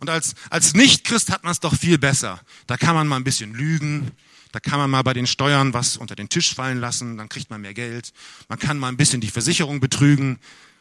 Und 0.00 0.08
als, 0.08 0.34
als 0.48 0.74
Nicht-Christ 0.74 1.30
hat 1.30 1.44
man 1.44 1.52
es 1.52 1.60
doch 1.60 1.74
viel 1.74 1.98
besser. 1.98 2.40
Da 2.66 2.76
kann 2.76 2.94
man 2.94 3.06
mal 3.06 3.16
ein 3.16 3.24
bisschen 3.24 3.52
lügen, 3.52 4.10
da 4.50 4.60
kann 4.60 4.78
man 4.78 4.90
mal 4.90 5.02
bei 5.02 5.12
den 5.12 5.26
Steuern 5.26 5.74
was 5.74 5.96
unter 5.96 6.16
den 6.16 6.28
Tisch 6.28 6.54
fallen 6.54 6.78
lassen, 6.78 7.18
dann 7.18 7.28
kriegt 7.28 7.50
man 7.50 7.60
mehr 7.60 7.74
Geld. 7.74 8.12
Man 8.48 8.58
kann 8.58 8.78
mal 8.78 8.88
ein 8.88 8.96
bisschen 8.96 9.20
die 9.20 9.30
Versicherung 9.30 9.80
betrügen, 9.80 10.38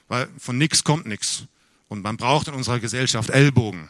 weil 0.08 0.30
von 0.38 0.58
nichts 0.58 0.84
kommt 0.84 1.06
nichts. 1.06 1.46
Und 1.90 2.02
man 2.04 2.16
braucht 2.16 2.48
in 2.48 2.54
unserer 2.54 2.80
Gesellschaft 2.80 3.30
Ellbogen. 3.30 3.88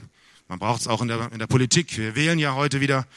Man 0.53 0.59
braucht 0.59 0.81
es 0.81 0.87
auch 0.87 1.01
in 1.01 1.07
der, 1.07 1.31
in 1.31 1.39
der 1.39 1.47
Politik. 1.47 1.97
Wir 1.97 2.15
wählen 2.15 2.37
ja 2.37 2.53
heute 2.53 2.79
wieder 2.79 3.07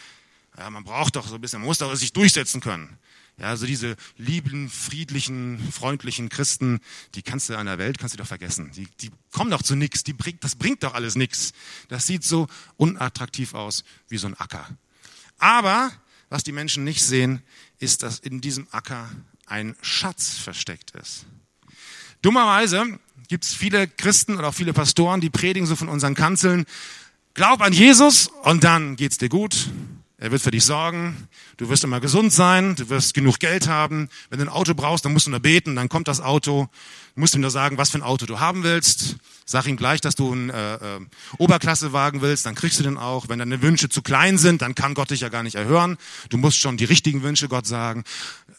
ja, 0.59 0.71
man 0.71 0.85
braucht 0.85 1.17
doch 1.17 1.29
so 1.29 1.35
ein 1.35 1.41
bisschen, 1.43 1.61
man 1.61 1.67
muss 1.67 1.77
doch 1.77 1.95
sich 1.95 2.15
durchsetzen 2.15 2.63
können. 2.63 2.97
Ja, 3.39 3.49
also 3.49 3.67
diese 3.67 3.97
lieben, 4.17 4.71
friedlichen, 4.71 5.61
freundlichen 5.71 6.31
Christen, 6.31 6.81
die 7.15 7.21
kannst 7.21 7.51
du 7.51 7.59
an 7.59 7.67
der 7.67 7.77
Welt, 7.77 7.99
kannst 7.99 8.15
du 8.15 8.19
doch 8.19 8.27
vergessen. 8.27 8.71
Die, 8.75 8.89
die 9.03 9.11
kommen 9.31 9.51
doch 9.51 9.63
zu 9.63 9.77
nichts, 9.77 10.05
die 10.05 10.15
bringt, 10.15 10.43
das 10.43 10.57
bringt 10.57 10.83
doch 10.83 10.95
alles 10.95 11.17
nichts. 11.17 11.53
Das 11.89 12.07
sieht 12.07 12.25
so 12.25 12.49
unattraktiv 12.79 13.53
aus 13.53 13.85
wie 14.09 14.17
so 14.17 14.29
ein 14.29 14.35
Acker. 14.41 14.67
Aber 15.39 15.93
was 16.31 16.45
die 16.45 16.53
Menschen 16.53 16.85
nicht 16.85 17.05
sehen, 17.05 17.43
ist, 17.79 18.03
dass 18.03 18.19
in 18.19 18.41
diesem 18.41 18.67
Acker 18.71 19.11
ein 19.45 19.77
Schatz 19.83 20.39
versteckt 20.39 20.93
ist. 20.93 21.27
Dummerweise 22.23 22.99
gibt 23.29 23.45
es 23.45 23.53
viele 23.53 23.87
Christen 23.87 24.39
oder 24.39 24.49
auch 24.49 24.55
viele 24.55 24.73
Pastoren, 24.73 25.21
die 25.21 25.31
predigen 25.31 25.67
so 25.67 25.77
von 25.77 25.91
unseren 25.91 26.15
Kanzeln, 26.15 26.65
glaub 27.37 27.61
an 27.61 27.73
Jesus 27.73 28.29
und 28.43 28.65
dann 28.65 28.97
geht's 28.97 29.19
dir 29.19 29.29
gut 29.29 29.69
Er 30.19 30.31
wird 30.33 30.41
für 30.41 30.51
dich 30.51 30.65
sorgen. 30.65 31.29
Du 31.59 31.69
wirst 31.69 31.85
immer 31.85 32.01
gesund 32.01 32.33
sein. 32.33 32.75
Du 32.75 32.89
wirst 32.89 33.13
genug 33.13 33.39
Geld 33.39 33.69
haben. 33.69 34.09
Wenn 34.31 34.39
du 34.39 34.47
ein 34.47 34.49
Auto 34.49 34.73
brauchst, 34.73 35.05
dann 35.05 35.13
musst 35.13 35.27
du 35.27 35.31
nur 35.31 35.41
beten. 35.41 35.77
Dann 35.77 35.91
kommt 35.91 36.09
das 36.09 36.23
Auto. 36.23 36.69
Du 37.15 37.21
musst 37.21 37.35
ihm 37.35 37.43
nur 37.43 37.51
sagen, 37.51 37.77
was 37.77 37.91
für 37.91 37.99
ein 37.99 38.03
Auto 38.03 38.25
du 38.25 38.41
haben 38.41 38.63
willst. 38.63 39.17
Sag 39.45 39.67
ihm 39.67 39.77
gleich, 39.77 40.01
dass 40.01 40.15
du 40.15 40.33
einen 40.33 40.49
äh, 40.49 40.75
äh, 40.77 41.01
Oberklassewagen 41.37 42.23
willst. 42.23 42.47
Dann 42.47 42.55
kriegst 42.55 42.79
du 42.79 42.83
den 42.83 42.97
auch. 42.97 43.29
Wenn 43.29 43.39
deine 43.39 43.61
Wünsche 43.61 43.91
zu 43.91 44.01
klein 44.01 44.39
sind, 44.39 44.63
dann 44.63 44.75
kann 44.75 44.95
Gott 44.95 45.11
dich 45.11 45.21
ja 45.21 45.29
gar 45.29 45.43
nicht 45.43 45.57
erhören. 45.57 45.99
Du 46.31 46.39
musst 46.39 46.59
schon 46.59 46.79
die 46.79 46.87
richtigen 46.87 47.23
Wünsche 47.23 47.49
Gott 47.49 47.67
sagen. 47.67 48.05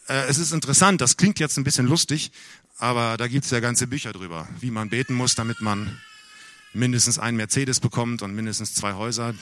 Äh, 0.06 0.28
es 0.28 0.38
ist 0.38 0.52
interessant. 0.52 1.00
Das 1.00 1.16
klingt 1.16 1.40
jetzt 1.40 1.58
ein 1.58 1.64
bisschen 1.64 1.88
lustig, 1.88 2.30
aber 2.78 3.16
da 3.16 3.26
gibt's 3.26 3.50
ja 3.50 3.58
ganze 3.58 3.88
Bücher 3.88 4.12
drüber, 4.12 4.48
wie 4.60 4.70
man 4.70 4.90
beten 4.90 5.14
muss, 5.14 5.34
damit 5.34 5.60
man 5.60 6.00
mindestens 6.72 7.18
einen 7.18 7.36
Mercedes 7.36 7.80
bekommt 7.80 8.22
und 8.22 8.34
mindestens 8.34 8.74
zwei 8.74 8.94
Häuser. 8.94 9.34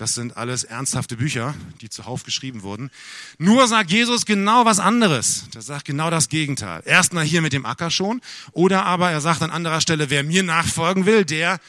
Das 0.00 0.14
sind 0.14 0.38
alles 0.38 0.64
ernsthafte 0.64 1.18
Bücher, 1.18 1.54
die 1.82 1.90
zuhauf 1.90 2.22
geschrieben 2.22 2.62
wurden. 2.62 2.90
Nur 3.36 3.66
sagt 3.68 3.90
Jesus 3.90 4.24
genau 4.24 4.64
was 4.64 4.78
anderes. 4.78 5.44
Der 5.52 5.60
sagt 5.60 5.84
genau 5.84 6.08
das 6.08 6.30
Gegenteil. 6.30 6.80
Erstmal 6.86 7.24
hier 7.24 7.42
mit 7.42 7.52
dem 7.52 7.66
Acker 7.66 7.90
schon. 7.90 8.22
Oder 8.52 8.86
aber 8.86 9.10
er 9.10 9.20
sagt 9.20 9.42
an 9.42 9.50
anderer 9.50 9.82
Stelle, 9.82 10.08
wer 10.08 10.24
mir 10.24 10.42
nachfolgen 10.42 11.04
will, 11.04 11.26
der 11.26 11.60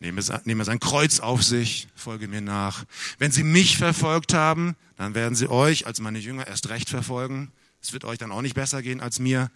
nehme 0.00 0.64
sein 0.64 0.80
Kreuz 0.80 1.20
auf 1.20 1.42
sich, 1.42 1.88
folge 1.94 2.26
mir 2.26 2.40
nach. 2.40 2.84
Wenn 3.18 3.32
sie 3.32 3.42
mich 3.42 3.76
verfolgt 3.76 4.32
haben, 4.32 4.76
dann 4.96 5.14
werden 5.14 5.34
sie 5.34 5.50
euch 5.50 5.86
als 5.86 6.00
meine 6.00 6.18
Jünger 6.18 6.46
erst 6.46 6.70
recht 6.70 6.88
verfolgen. 6.88 7.52
Es 7.82 7.92
wird 7.92 8.04
euch 8.04 8.16
dann 8.16 8.32
auch 8.32 8.42
nicht 8.42 8.54
besser 8.54 8.80
gehen 8.80 9.00
als 9.00 9.18
mir. 9.18 9.50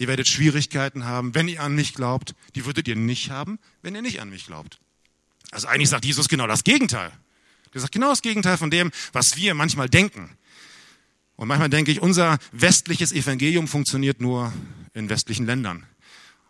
Ihr 0.00 0.08
werdet 0.08 0.28
Schwierigkeiten 0.28 1.04
haben, 1.04 1.34
wenn 1.34 1.46
ihr 1.46 1.62
an 1.62 1.74
mich 1.74 1.92
glaubt. 1.92 2.34
Die 2.54 2.64
würdet 2.64 2.88
ihr 2.88 2.96
nicht 2.96 3.28
haben, 3.28 3.58
wenn 3.82 3.94
ihr 3.94 4.00
nicht 4.00 4.22
an 4.22 4.30
mich 4.30 4.46
glaubt. 4.46 4.80
Also 5.50 5.68
eigentlich 5.68 5.90
sagt 5.90 6.06
Jesus 6.06 6.30
genau 6.30 6.46
das 6.46 6.64
Gegenteil. 6.64 7.12
Er 7.74 7.80
sagt 7.82 7.92
genau 7.92 8.08
das 8.08 8.22
Gegenteil 8.22 8.56
von 8.56 8.70
dem, 8.70 8.92
was 9.12 9.36
wir 9.36 9.52
manchmal 9.52 9.90
denken. 9.90 10.30
Und 11.36 11.48
manchmal 11.48 11.68
denke 11.68 11.92
ich, 11.92 12.00
unser 12.00 12.38
westliches 12.50 13.12
Evangelium 13.12 13.68
funktioniert 13.68 14.22
nur 14.22 14.54
in 14.94 15.10
westlichen 15.10 15.44
Ländern. 15.44 15.84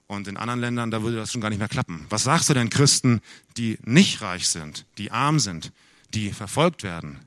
Und 0.06 0.28
in 0.28 0.36
anderen 0.36 0.60
Ländern, 0.60 0.92
da 0.92 1.02
würde 1.02 1.16
das 1.16 1.32
schon 1.32 1.40
gar 1.40 1.50
nicht 1.50 1.58
mehr 1.58 1.68
klappen. 1.68 2.06
Was 2.08 2.22
sagst 2.22 2.48
du 2.50 2.54
denn 2.54 2.70
Christen, 2.70 3.20
die 3.56 3.78
nicht 3.82 4.22
reich 4.22 4.46
sind, 4.46 4.86
die 4.96 5.10
arm 5.10 5.40
sind, 5.40 5.72
die 6.14 6.30
verfolgt 6.32 6.84
werden? 6.84 7.18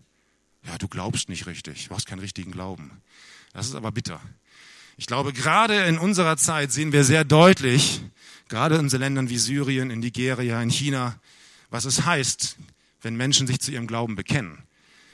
Ja, 0.65 0.77
du 0.77 0.87
glaubst 0.87 1.27
nicht 1.27 1.47
richtig, 1.47 1.89
du 1.89 1.95
hast 1.95 2.07
keinen 2.07 2.19
richtigen 2.19 2.53
Glauben. 2.53 3.01
Das 3.51 3.67
ist 3.67 3.75
aber 3.75 3.91
bitter. 3.91 4.21
Ich 4.95 5.07
glaube, 5.07 5.33
gerade 5.33 5.85
in 5.85 5.97
unserer 5.97 6.37
Zeit 6.37 6.71
sehen 6.71 6.91
wir 6.91 7.03
sehr 7.03 7.23
deutlich, 7.23 8.01
gerade 8.47 8.75
in 8.75 8.89
so 8.89 8.97
Ländern 8.97 9.27
wie 9.29 9.39
Syrien, 9.39 9.89
in 9.89 10.01
Nigeria, 10.01 10.61
in 10.61 10.69
China, 10.69 11.15
was 11.71 11.85
es 11.85 12.05
heißt, 12.05 12.57
wenn 13.01 13.15
Menschen 13.15 13.47
sich 13.47 13.59
zu 13.59 13.71
ihrem 13.71 13.87
Glauben 13.87 14.15
bekennen. 14.15 14.59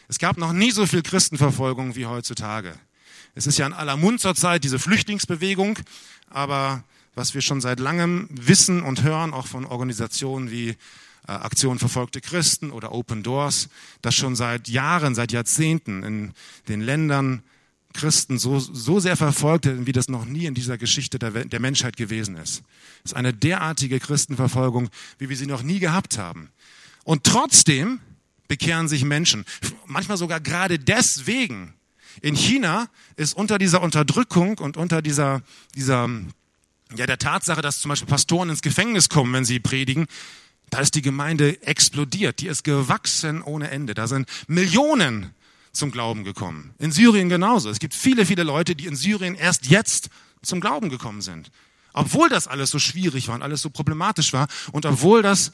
Es 0.10 0.20
gab 0.20 0.38
noch 0.38 0.52
nie 0.52 0.72
so 0.72 0.86
viel 0.86 1.02
Christenverfolgung 1.02 1.96
wie 1.96 2.08
heutzutage. 2.08 2.74
Es 3.36 3.48
ist 3.48 3.58
ja 3.58 3.68
in 3.68 3.74
aller 3.74 3.96
Mund 3.96 4.20
zurzeit 4.20 4.66
diese 4.66 4.80
Flüchtlingsbewegung, 4.80 5.80
aber 6.30 6.84
was 7.16 7.34
wir 7.34 7.42
schon 7.42 7.62
seit 7.62 7.80
langem 7.80 8.28
wissen 8.32 8.82
und 8.82 9.04
hören, 9.04 9.34
auch 9.34 9.48
von 9.48 9.66
Organisationen 9.66 10.52
wie 10.52 10.70
äh, 10.70 10.76
Aktion 11.26 11.80
Verfolgte 11.80 12.20
Christen 12.20 12.72
oder 12.72 12.92
Open 12.92 13.24
Doors, 13.24 13.70
dass 14.02 14.16
schon 14.16 14.36
seit 14.36 14.68
Jahren, 14.68 15.16
seit 15.16 15.32
Jahrzehnten 15.32 16.04
in 16.04 16.34
den 16.68 16.82
Ländern 16.82 17.44
Christen 17.94 18.38
so, 18.38 18.60
so 18.60 19.00
sehr 19.00 19.18
verfolgt 19.18 19.66
werden, 19.66 19.88
wie 19.88 19.92
das 19.92 20.10
noch 20.10 20.26
nie 20.26 20.46
in 20.46 20.54
dieser 20.54 20.78
Geschichte 20.78 21.18
der, 21.18 21.32
der 21.32 21.60
Menschheit 21.60 21.98
gewesen 21.98 22.38
ist. 22.38 22.64
Es 23.04 23.12
ist 23.12 23.18
eine 23.18 23.34
derartige 23.34 24.00
Christenverfolgung, 24.00 24.90
wie 25.18 25.30
wir 25.30 25.38
sie 25.38 25.48
noch 25.48 25.64
nie 25.64 25.80
gehabt 25.80 26.18
haben. 26.18 26.50
Und 27.04 27.24
trotzdem 27.24 28.00
bekehren 28.48 28.88
sich 28.88 29.04
Menschen. 29.04 29.46
Manchmal 29.86 30.18
sogar 30.18 30.40
gerade 30.40 30.78
deswegen. 30.78 31.74
In 32.22 32.36
China 32.36 32.90
ist 33.16 33.34
unter 33.36 33.58
dieser 33.58 33.82
Unterdrückung 33.82 34.58
und 34.58 34.78
unter 34.78 35.02
dieser, 35.02 35.42
dieser, 35.76 36.10
ja, 36.96 37.06
der 37.06 37.18
Tatsache, 37.18 37.62
dass 37.62 37.80
zum 37.80 37.90
Beispiel 37.90 38.08
Pastoren 38.08 38.50
ins 38.50 38.62
Gefängnis 38.62 39.10
kommen, 39.10 39.34
wenn 39.34 39.46
sie 39.46 39.60
predigen, 39.60 40.08
da 40.70 40.80
ist 40.80 40.96
die 40.96 41.02
Gemeinde 41.02 41.62
explodiert. 41.64 42.42
Die 42.42 42.48
ist 42.48 42.64
gewachsen 42.64 43.42
ohne 43.42 43.72
Ende. 43.72 43.94
Da 43.94 44.08
sind 44.08 44.30
Millionen 44.48 45.34
zum 45.72 45.92
Glauben 45.92 46.24
gekommen. 46.24 46.74
In 46.80 46.92
Syrien 46.92 47.30
genauso. 47.30 47.70
Es 47.70 47.80
gibt 47.80 47.94
viele, 47.94 48.26
viele 48.26 48.44
Leute, 48.44 48.76
die 48.76 48.86
in 48.86 48.96
Syrien 48.96 49.36
erst 49.36 49.68
jetzt 49.68 50.10
zum 50.42 50.62
Glauben 50.62 50.90
gekommen 50.90 51.22
sind. 51.22 51.52
Obwohl 51.94 52.30
das 52.30 52.48
alles 52.48 52.70
so 52.70 52.80
schwierig 52.80 53.28
war 53.28 53.36
und 53.36 53.42
alles 53.42 53.62
so 53.62 53.70
problematisch 53.70 54.34
war 54.34 54.48
und 54.72 54.86
obwohl 54.86 55.22
das 55.22 55.52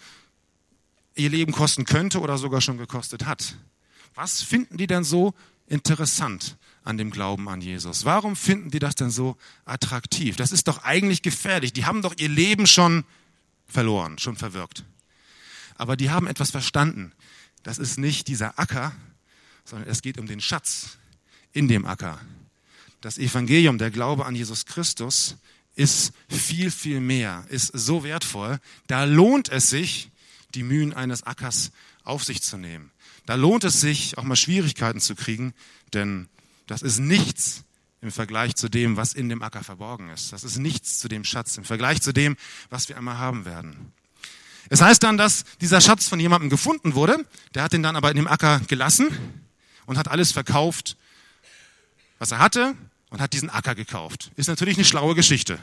ihr 1.15 1.29
Leben 1.29 1.53
kosten 1.53 1.85
könnte 1.85 2.19
oder 2.19 2.37
sogar 2.37 2.61
schon 2.61 2.77
gekostet 2.77 3.25
hat. 3.25 3.55
Was 4.15 4.41
finden 4.41 4.77
die 4.77 4.87
denn 4.87 5.03
so 5.03 5.33
interessant 5.67 6.57
an 6.83 6.97
dem 6.97 7.09
Glauben 7.09 7.49
an 7.49 7.61
Jesus? 7.61 8.05
Warum 8.05 8.35
finden 8.35 8.69
die 8.69 8.79
das 8.79 8.95
denn 8.95 9.09
so 9.09 9.37
attraktiv? 9.63 10.35
Das 10.35 10.51
ist 10.51 10.67
doch 10.67 10.83
eigentlich 10.83 11.21
gefährlich. 11.21 11.73
Die 11.73 11.85
haben 11.85 12.01
doch 12.01 12.15
ihr 12.17 12.29
Leben 12.29 12.67
schon 12.67 13.05
verloren, 13.65 14.17
schon 14.19 14.35
verwirkt. 14.35 14.83
Aber 15.75 15.97
die 15.97 16.09
haben 16.09 16.27
etwas 16.27 16.51
verstanden. 16.51 17.13
Das 17.63 17.77
ist 17.77 17.97
nicht 17.97 18.27
dieser 18.27 18.59
Acker, 18.59 18.93
sondern 19.65 19.89
es 19.89 20.01
geht 20.01 20.17
um 20.17 20.27
den 20.27 20.39
Schatz 20.39 20.97
in 21.51 21.67
dem 21.67 21.85
Acker. 21.85 22.21
Das 23.01 23.17
Evangelium, 23.17 23.77
der 23.77 23.91
Glaube 23.91 24.25
an 24.25 24.35
Jesus 24.35 24.65
Christus, 24.65 25.37
ist 25.75 26.13
viel, 26.29 26.71
viel 26.71 27.01
mehr, 27.01 27.45
ist 27.49 27.67
so 27.67 28.03
wertvoll. 28.03 28.59
Da 28.87 29.03
lohnt 29.03 29.49
es 29.49 29.69
sich, 29.69 30.09
die 30.53 30.63
Mühen 30.63 30.93
eines 30.93 31.23
Ackers 31.23 31.71
auf 32.03 32.23
sich 32.23 32.41
zu 32.41 32.57
nehmen. 32.57 32.91
Da 33.25 33.35
lohnt 33.35 33.63
es 33.63 33.81
sich, 33.81 34.17
auch 34.17 34.23
mal 34.23 34.35
Schwierigkeiten 34.35 35.01
zu 35.01 35.15
kriegen, 35.15 35.53
denn 35.93 36.29
das 36.67 36.81
ist 36.81 36.99
nichts 36.99 37.63
im 38.01 38.11
Vergleich 38.11 38.55
zu 38.55 38.69
dem, 38.69 38.97
was 38.97 39.13
in 39.13 39.29
dem 39.29 39.41
Acker 39.41 39.63
verborgen 39.63 40.09
ist. 40.09 40.31
Das 40.31 40.43
ist 40.43 40.57
nichts 40.57 40.99
zu 40.99 41.07
dem 41.07 41.23
Schatz, 41.23 41.57
im 41.57 41.63
Vergleich 41.63 42.01
zu 42.01 42.13
dem, 42.13 42.37
was 42.69 42.87
wir 42.87 42.97
einmal 42.97 43.17
haben 43.17 43.45
werden. 43.45 43.91
Es 44.69 44.81
heißt 44.81 45.03
dann, 45.03 45.17
dass 45.17 45.43
dieser 45.61 45.81
Schatz 45.81 46.07
von 46.07 46.19
jemandem 46.19 46.49
gefunden 46.49 46.95
wurde, 46.95 47.25
der 47.53 47.63
hat 47.63 47.73
ihn 47.73 47.83
dann 47.83 47.95
aber 47.95 48.11
in 48.11 48.15
dem 48.15 48.27
Acker 48.27 48.61
gelassen 48.67 49.07
und 49.85 49.97
hat 49.97 50.07
alles 50.07 50.31
verkauft, 50.31 50.97
was 52.19 52.31
er 52.31 52.39
hatte 52.39 52.75
und 53.09 53.21
hat 53.21 53.33
diesen 53.33 53.49
Acker 53.49 53.75
gekauft. 53.75 54.31
Ist 54.35 54.47
natürlich 54.47 54.77
eine 54.77 54.85
schlaue 54.85 55.15
Geschichte. 55.15 55.59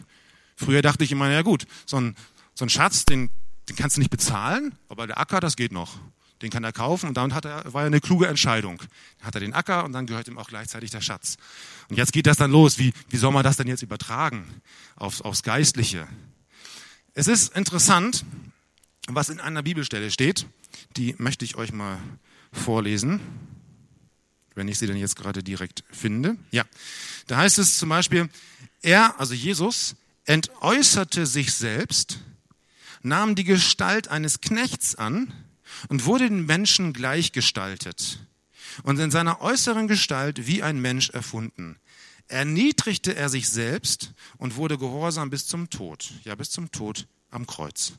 Früher 0.57 0.83
dachte 0.83 1.05
ich 1.05 1.13
immer, 1.13 1.31
ja 1.31 1.43
gut, 1.43 1.67
so 1.87 1.99
ein, 1.99 2.17
so 2.55 2.65
ein 2.65 2.69
Schatz, 2.69 3.05
den 3.05 3.31
den 3.69 3.77
kannst 3.77 3.97
du 3.97 4.01
nicht 4.01 4.11
bezahlen, 4.11 4.75
aber 4.89 5.07
der 5.07 5.19
Acker, 5.19 5.41
das 5.41 5.57
geht 5.57 5.73
noch. 5.73 5.99
Den 6.41 6.51
kann 6.51 6.65
er 6.65 6.73
kaufen 6.73 7.07
und 7.07 7.17
damit 7.17 7.35
hat 7.35 7.45
er, 7.45 7.73
war 7.73 7.83
er 7.83 7.87
eine 7.87 8.01
kluge 8.01 8.27
Entscheidung. 8.27 8.79
Dann 9.19 9.27
hat 9.29 9.35
er 9.37 9.41
den 9.41 9.53
Acker 9.53 9.85
und 9.85 9.93
dann 9.93 10.07
gehört 10.07 10.27
ihm 10.27 10.39
auch 10.39 10.49
gleichzeitig 10.49 10.91
der 10.91 11.01
Schatz. 11.01 11.37
Und 11.89 11.97
jetzt 11.97 12.13
geht 12.13 12.27
das 12.27 12.37
dann 12.37 12.51
los. 12.51 12.79
Wie, 12.79 12.93
wie 13.09 13.17
soll 13.17 13.31
man 13.31 13.45
das 13.45 13.57
denn 13.57 13.69
jetzt 13.69 13.83
übertragen 13.83 14.45
aufs, 14.97 15.21
aufs 15.21 15.45
Geistliche? 15.45 16.09
Es 17.15 17.29
ist 17.29 17.57
interessant, 17.57 18.25
was 19.07 19.29
in 19.29 19.39
einer 19.39 19.63
Bibelstelle 19.63 20.11
steht. 20.11 20.47
Die 20.97 21.15
möchte 21.19 21.45
ich 21.45 21.55
euch 21.55 21.73
mal 21.73 21.99
vorlesen, 22.53 23.21
wenn 24.55 24.69
ich 24.69 24.79
sie 24.79 24.87
denn 24.87 24.97
jetzt 24.97 25.17
gerade 25.17 25.43
direkt 25.43 25.85
finde. 25.91 26.37
Ja, 26.51 26.65
da 27.27 27.39
heißt 27.39 27.59
es 27.59 27.79
zum 27.79 27.89
Beispiel, 27.89 28.29
er, 28.83 29.19
also 29.21 29.35
Jesus, 29.35 29.95
entäußerte 30.25 31.27
sich 31.27 31.53
selbst 31.53 32.19
nahm 33.03 33.35
die 33.35 33.45
Gestalt 33.45 34.09
eines 34.09 34.41
Knechts 34.41 34.95
an 34.95 35.33
und 35.89 36.05
wurde 36.05 36.29
den 36.29 36.47
Menschen 36.47 36.93
gleichgestaltet 36.93 38.21
und 38.83 38.99
in 38.99 39.11
seiner 39.11 39.41
äußeren 39.41 39.89
Gestalt 39.89 40.47
wie 40.47 40.63
ein 40.63 40.81
Mensch 40.81 41.11
erfunden. 41.11 41.77
Erniedrigte 42.29 43.15
er 43.15 43.29
sich 43.29 43.49
selbst 43.49 44.13
und 44.39 44.57
wurde 44.57 44.79
gehorsam 44.79 45.31
bis 45.31 45.47
zum 45.47 45.69
Tod, 45.69 46.13
ja 46.25 46.35
bis 46.35 46.51
zum 46.51 46.71
Tod 46.71 47.07
am 47.31 47.47
Kreuz. 47.47 47.93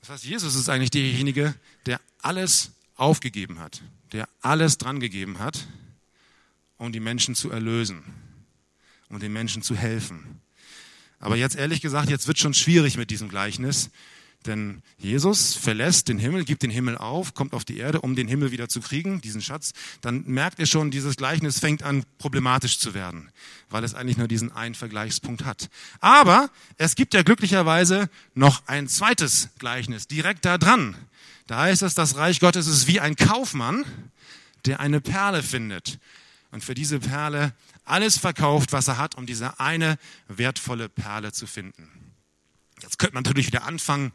Das 0.00 0.08
heißt, 0.08 0.24
Jesus 0.24 0.54
ist 0.54 0.68
eigentlich 0.68 0.90
derjenige, 0.90 1.54
der 1.86 2.00
alles 2.22 2.70
aufgegeben 3.00 3.58
hat, 3.58 3.82
der 4.12 4.28
alles 4.42 4.78
drangegeben 4.78 5.38
hat, 5.38 5.66
um 6.76 6.92
die 6.92 7.00
Menschen 7.00 7.34
zu 7.34 7.50
erlösen, 7.50 8.02
um 9.08 9.18
den 9.18 9.32
Menschen 9.32 9.62
zu 9.62 9.74
helfen. 9.74 10.40
Aber 11.18 11.36
jetzt 11.36 11.56
ehrlich 11.56 11.80
gesagt, 11.80 12.08
jetzt 12.08 12.28
wird 12.28 12.38
schon 12.38 12.54
schwierig 12.54 12.96
mit 12.96 13.10
diesem 13.10 13.28
Gleichnis. 13.28 13.90
Denn 14.46 14.82
Jesus 14.96 15.54
verlässt 15.54 16.08
den 16.08 16.18
Himmel, 16.18 16.46
gibt 16.46 16.62
den 16.62 16.70
Himmel 16.70 16.96
auf, 16.96 17.34
kommt 17.34 17.52
auf 17.52 17.66
die 17.66 17.76
Erde, 17.76 18.00
um 18.00 18.16
den 18.16 18.26
Himmel 18.26 18.52
wieder 18.52 18.70
zu 18.70 18.80
kriegen, 18.80 19.20
diesen 19.20 19.42
Schatz. 19.42 19.74
Dann 20.00 20.24
merkt 20.24 20.58
ihr 20.58 20.64
schon, 20.64 20.90
dieses 20.90 21.16
Gleichnis 21.16 21.58
fängt 21.58 21.82
an 21.82 22.04
problematisch 22.16 22.78
zu 22.78 22.94
werden, 22.94 23.28
weil 23.68 23.84
es 23.84 23.94
eigentlich 23.94 24.16
nur 24.16 24.28
diesen 24.28 24.50
einen 24.50 24.74
Vergleichspunkt 24.74 25.44
hat. 25.44 25.68
Aber 26.00 26.48
es 26.78 26.94
gibt 26.94 27.12
ja 27.12 27.22
glücklicherweise 27.22 28.08
noch 28.34 28.66
ein 28.66 28.88
zweites 28.88 29.50
Gleichnis 29.58 30.08
direkt 30.08 30.46
da 30.46 30.56
dran. 30.56 30.96
Da 31.50 31.62
heißt 31.62 31.82
es, 31.82 31.96
das 31.96 32.14
Reich 32.14 32.38
Gottes 32.38 32.68
ist 32.68 32.86
wie 32.86 33.00
ein 33.00 33.16
Kaufmann, 33.16 33.84
der 34.66 34.78
eine 34.78 35.00
Perle 35.00 35.42
findet. 35.42 35.98
Und 36.52 36.62
für 36.62 36.74
diese 36.74 37.00
Perle 37.00 37.52
alles 37.84 38.18
verkauft, 38.18 38.70
was 38.70 38.86
er 38.86 38.98
hat, 38.98 39.16
um 39.16 39.26
diese 39.26 39.58
eine 39.58 39.98
wertvolle 40.28 40.88
Perle 40.88 41.32
zu 41.32 41.48
finden. 41.48 41.90
Jetzt 42.80 43.00
könnte 43.00 43.14
man 43.14 43.24
natürlich 43.24 43.48
wieder 43.48 43.64
anfangen, 43.64 44.12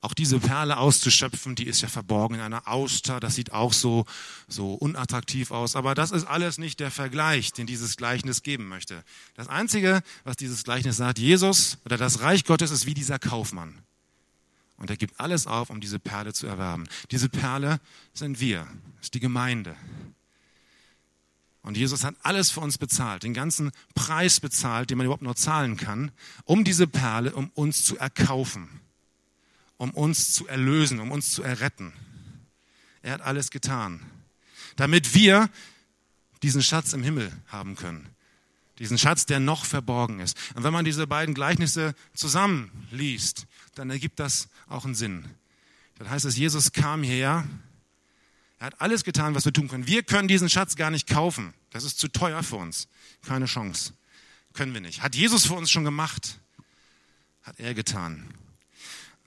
auch 0.00 0.14
diese 0.14 0.38
Perle 0.38 0.76
auszuschöpfen, 0.76 1.56
die 1.56 1.66
ist 1.66 1.80
ja 1.80 1.88
verborgen 1.88 2.36
in 2.36 2.40
einer 2.40 2.68
Auster, 2.68 3.18
das 3.18 3.34
sieht 3.34 3.50
auch 3.50 3.72
so, 3.72 4.04
so 4.46 4.74
unattraktiv 4.74 5.50
aus, 5.50 5.74
aber 5.74 5.96
das 5.96 6.12
ist 6.12 6.24
alles 6.24 6.56
nicht 6.56 6.78
der 6.78 6.92
Vergleich, 6.92 7.52
den 7.52 7.66
dieses 7.66 7.96
Gleichnis 7.96 8.44
geben 8.44 8.68
möchte. 8.68 9.02
Das 9.34 9.48
Einzige, 9.48 10.02
was 10.22 10.36
dieses 10.36 10.62
Gleichnis 10.62 10.98
sagt, 10.98 11.18
Jesus 11.18 11.78
oder 11.84 11.96
das 11.96 12.20
Reich 12.20 12.44
Gottes 12.44 12.70
ist 12.70 12.86
wie 12.86 12.94
dieser 12.94 13.18
Kaufmann. 13.18 13.82
Und 14.76 14.90
er 14.90 14.96
gibt 14.96 15.18
alles 15.18 15.46
auf, 15.46 15.70
um 15.70 15.80
diese 15.80 15.98
Perle 15.98 16.32
zu 16.32 16.46
erwerben. 16.46 16.86
Diese 17.10 17.28
Perle 17.28 17.80
sind 18.12 18.40
wir, 18.40 18.66
ist 19.00 19.14
die 19.14 19.20
Gemeinde. 19.20 19.76
Und 21.62 21.76
Jesus 21.76 22.04
hat 22.04 22.14
alles 22.22 22.50
für 22.52 22.60
uns 22.60 22.78
bezahlt, 22.78 23.24
den 23.24 23.34
ganzen 23.34 23.72
Preis 23.94 24.38
bezahlt, 24.38 24.90
den 24.90 24.98
man 24.98 25.06
überhaupt 25.06 25.22
nur 25.22 25.34
zahlen 25.34 25.76
kann, 25.76 26.12
um 26.44 26.62
diese 26.62 26.86
Perle, 26.86 27.34
um 27.34 27.50
uns 27.54 27.84
zu 27.84 27.96
erkaufen, 27.98 28.68
um 29.76 29.90
uns 29.90 30.32
zu 30.32 30.46
erlösen, 30.46 31.00
um 31.00 31.10
uns 31.10 31.30
zu 31.30 31.42
erretten. 31.42 31.92
Er 33.02 33.14
hat 33.14 33.20
alles 33.20 33.50
getan, 33.50 34.00
damit 34.76 35.14
wir 35.14 35.50
diesen 36.42 36.62
Schatz 36.62 36.92
im 36.92 37.02
Himmel 37.02 37.32
haben 37.48 37.74
können. 37.74 38.08
Diesen 38.78 38.98
Schatz, 38.98 39.26
der 39.26 39.40
noch 39.40 39.64
verborgen 39.64 40.20
ist. 40.20 40.36
Und 40.54 40.62
wenn 40.62 40.72
man 40.72 40.84
diese 40.84 41.06
beiden 41.06 41.34
Gleichnisse 41.34 41.94
zusammenliest, 42.14 43.46
dann 43.76 43.90
ergibt 43.90 44.18
das 44.18 44.48
auch 44.68 44.84
einen 44.84 44.94
Sinn. 44.94 45.24
Dann 45.98 46.10
heißt 46.10 46.24
es, 46.24 46.36
Jesus 46.36 46.72
kam 46.72 47.02
hierher, 47.02 47.46
er 48.58 48.66
hat 48.66 48.80
alles 48.80 49.04
getan, 49.04 49.34
was 49.34 49.44
wir 49.44 49.52
tun 49.52 49.68
können. 49.68 49.86
Wir 49.86 50.02
können 50.02 50.28
diesen 50.28 50.48
Schatz 50.48 50.76
gar 50.76 50.90
nicht 50.90 51.06
kaufen. 51.08 51.54
Das 51.70 51.84
ist 51.84 51.98
zu 51.98 52.08
teuer 52.08 52.42
für 52.42 52.56
uns. 52.56 52.88
Keine 53.22 53.44
Chance. 53.46 53.92
Können 54.54 54.72
wir 54.72 54.80
nicht. 54.80 55.02
Hat 55.02 55.14
Jesus 55.14 55.46
für 55.46 55.54
uns 55.54 55.70
schon 55.70 55.84
gemacht. 55.84 56.40
Hat 57.42 57.60
er 57.60 57.74
getan. 57.74 58.28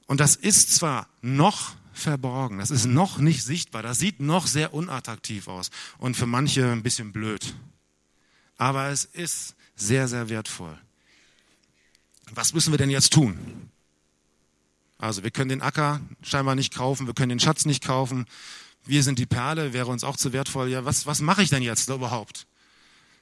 Und 0.07 0.19
das 0.19 0.35
ist 0.35 0.75
zwar 0.75 1.07
noch 1.21 1.75
verborgen, 1.93 2.57
das 2.57 2.71
ist 2.71 2.85
noch 2.85 3.17
nicht 3.19 3.43
sichtbar, 3.43 3.83
das 3.83 3.99
sieht 3.99 4.21
noch 4.21 4.47
sehr 4.47 4.73
unattraktiv 4.73 5.47
aus 5.47 5.69
und 5.97 6.15
für 6.15 6.25
manche 6.25 6.71
ein 6.71 6.81
bisschen 6.81 7.11
blöd. 7.11 7.53
Aber 8.57 8.87
es 8.87 9.05
ist 9.05 9.55
sehr, 9.75 10.07
sehr 10.07 10.29
wertvoll. 10.29 10.77
Was 12.31 12.53
müssen 12.53 12.71
wir 12.71 12.77
denn 12.77 12.89
jetzt 12.89 13.13
tun? 13.13 13.69
Also 14.99 15.23
wir 15.23 15.31
können 15.31 15.49
den 15.49 15.61
Acker 15.61 16.01
scheinbar 16.21 16.55
nicht 16.55 16.75
kaufen, 16.75 17.07
wir 17.07 17.13
können 17.13 17.29
den 17.29 17.39
Schatz 17.39 17.65
nicht 17.65 17.83
kaufen, 17.83 18.25
wir 18.85 19.01
sind 19.01 19.17
die 19.17 19.25
Perle, 19.25 19.73
wäre 19.73 19.87
uns 19.87 20.03
auch 20.03 20.17
zu 20.17 20.33
wertvoll. 20.33 20.69
Ja, 20.69 20.85
was, 20.85 21.05
was 21.05 21.21
mache 21.21 21.41
ich 21.41 21.49
denn 21.49 21.63
jetzt 21.63 21.89
überhaupt, 21.89 22.47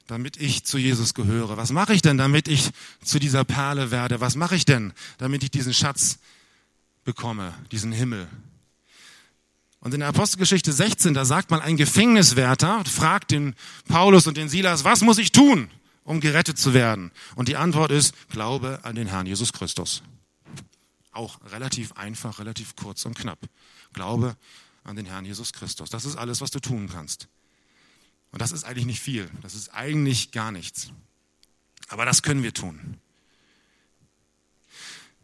damit 0.08 0.36
ich 0.36 0.64
zu 0.64 0.76
Jesus 0.76 1.14
gehöre? 1.14 1.56
Was 1.56 1.70
mache 1.70 1.94
ich 1.94 2.02
denn, 2.02 2.18
damit 2.18 2.48
ich 2.48 2.70
zu 3.02 3.20
dieser 3.20 3.44
Perle 3.44 3.90
werde? 3.92 4.20
Was 4.20 4.34
mache 4.34 4.56
ich 4.56 4.64
denn, 4.64 4.92
damit 5.18 5.44
ich 5.44 5.50
diesen 5.52 5.72
Schatz 5.72 6.18
bekomme, 7.04 7.54
diesen 7.70 7.92
Himmel? 7.92 8.26
Und 9.80 9.94
in 9.94 10.00
der 10.00 10.08
Apostelgeschichte 10.08 10.72
16, 10.72 11.14
da 11.14 11.24
sagt 11.24 11.52
mal 11.52 11.60
ein 11.60 11.76
Gefängniswärter, 11.76 12.84
fragt 12.84 13.30
den 13.30 13.54
Paulus 13.86 14.26
und 14.26 14.36
den 14.36 14.48
Silas, 14.48 14.82
was 14.82 15.02
muss 15.02 15.18
ich 15.18 15.30
tun, 15.30 15.70
um 16.02 16.20
gerettet 16.20 16.58
zu 16.58 16.74
werden? 16.74 17.12
Und 17.36 17.46
die 17.46 17.56
Antwort 17.56 17.92
ist, 17.92 18.14
glaube 18.30 18.80
an 18.82 18.96
den 18.96 19.06
Herrn 19.06 19.26
Jesus 19.26 19.52
Christus. 19.52 20.02
Auch 21.18 21.40
relativ 21.50 21.94
einfach, 21.94 22.38
relativ 22.38 22.76
kurz 22.76 23.04
und 23.04 23.18
knapp. 23.18 23.40
Glaube 23.92 24.36
an 24.84 24.94
den 24.94 25.04
Herrn 25.04 25.24
Jesus 25.24 25.52
Christus. 25.52 25.90
Das 25.90 26.04
ist 26.04 26.14
alles, 26.14 26.40
was 26.40 26.52
du 26.52 26.60
tun 26.60 26.88
kannst. 26.88 27.26
Und 28.30 28.40
das 28.40 28.52
ist 28.52 28.62
eigentlich 28.62 28.86
nicht 28.86 29.00
viel. 29.00 29.28
Das 29.42 29.56
ist 29.56 29.70
eigentlich 29.70 30.30
gar 30.30 30.52
nichts. 30.52 30.92
Aber 31.88 32.04
das 32.04 32.22
können 32.22 32.44
wir 32.44 32.54
tun. 32.54 32.98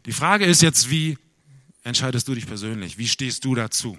Die 0.05 0.11
Frage 0.11 0.45
ist 0.45 0.61
jetzt, 0.61 0.89
wie 0.89 1.17
entscheidest 1.83 2.27
du 2.27 2.35
dich 2.35 2.45
persönlich? 2.45 2.97
Wie 2.97 3.07
stehst 3.07 3.45
du 3.45 3.55
dazu? 3.55 3.97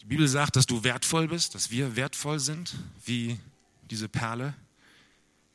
Die 0.00 0.06
Bibel 0.06 0.26
sagt, 0.26 0.56
dass 0.56 0.64
du 0.64 0.84
wertvoll 0.84 1.28
bist, 1.28 1.54
dass 1.54 1.70
wir 1.70 1.96
wertvoll 1.96 2.38
sind, 2.38 2.76
wie 3.04 3.38
diese 3.90 4.08
Perle. 4.08 4.54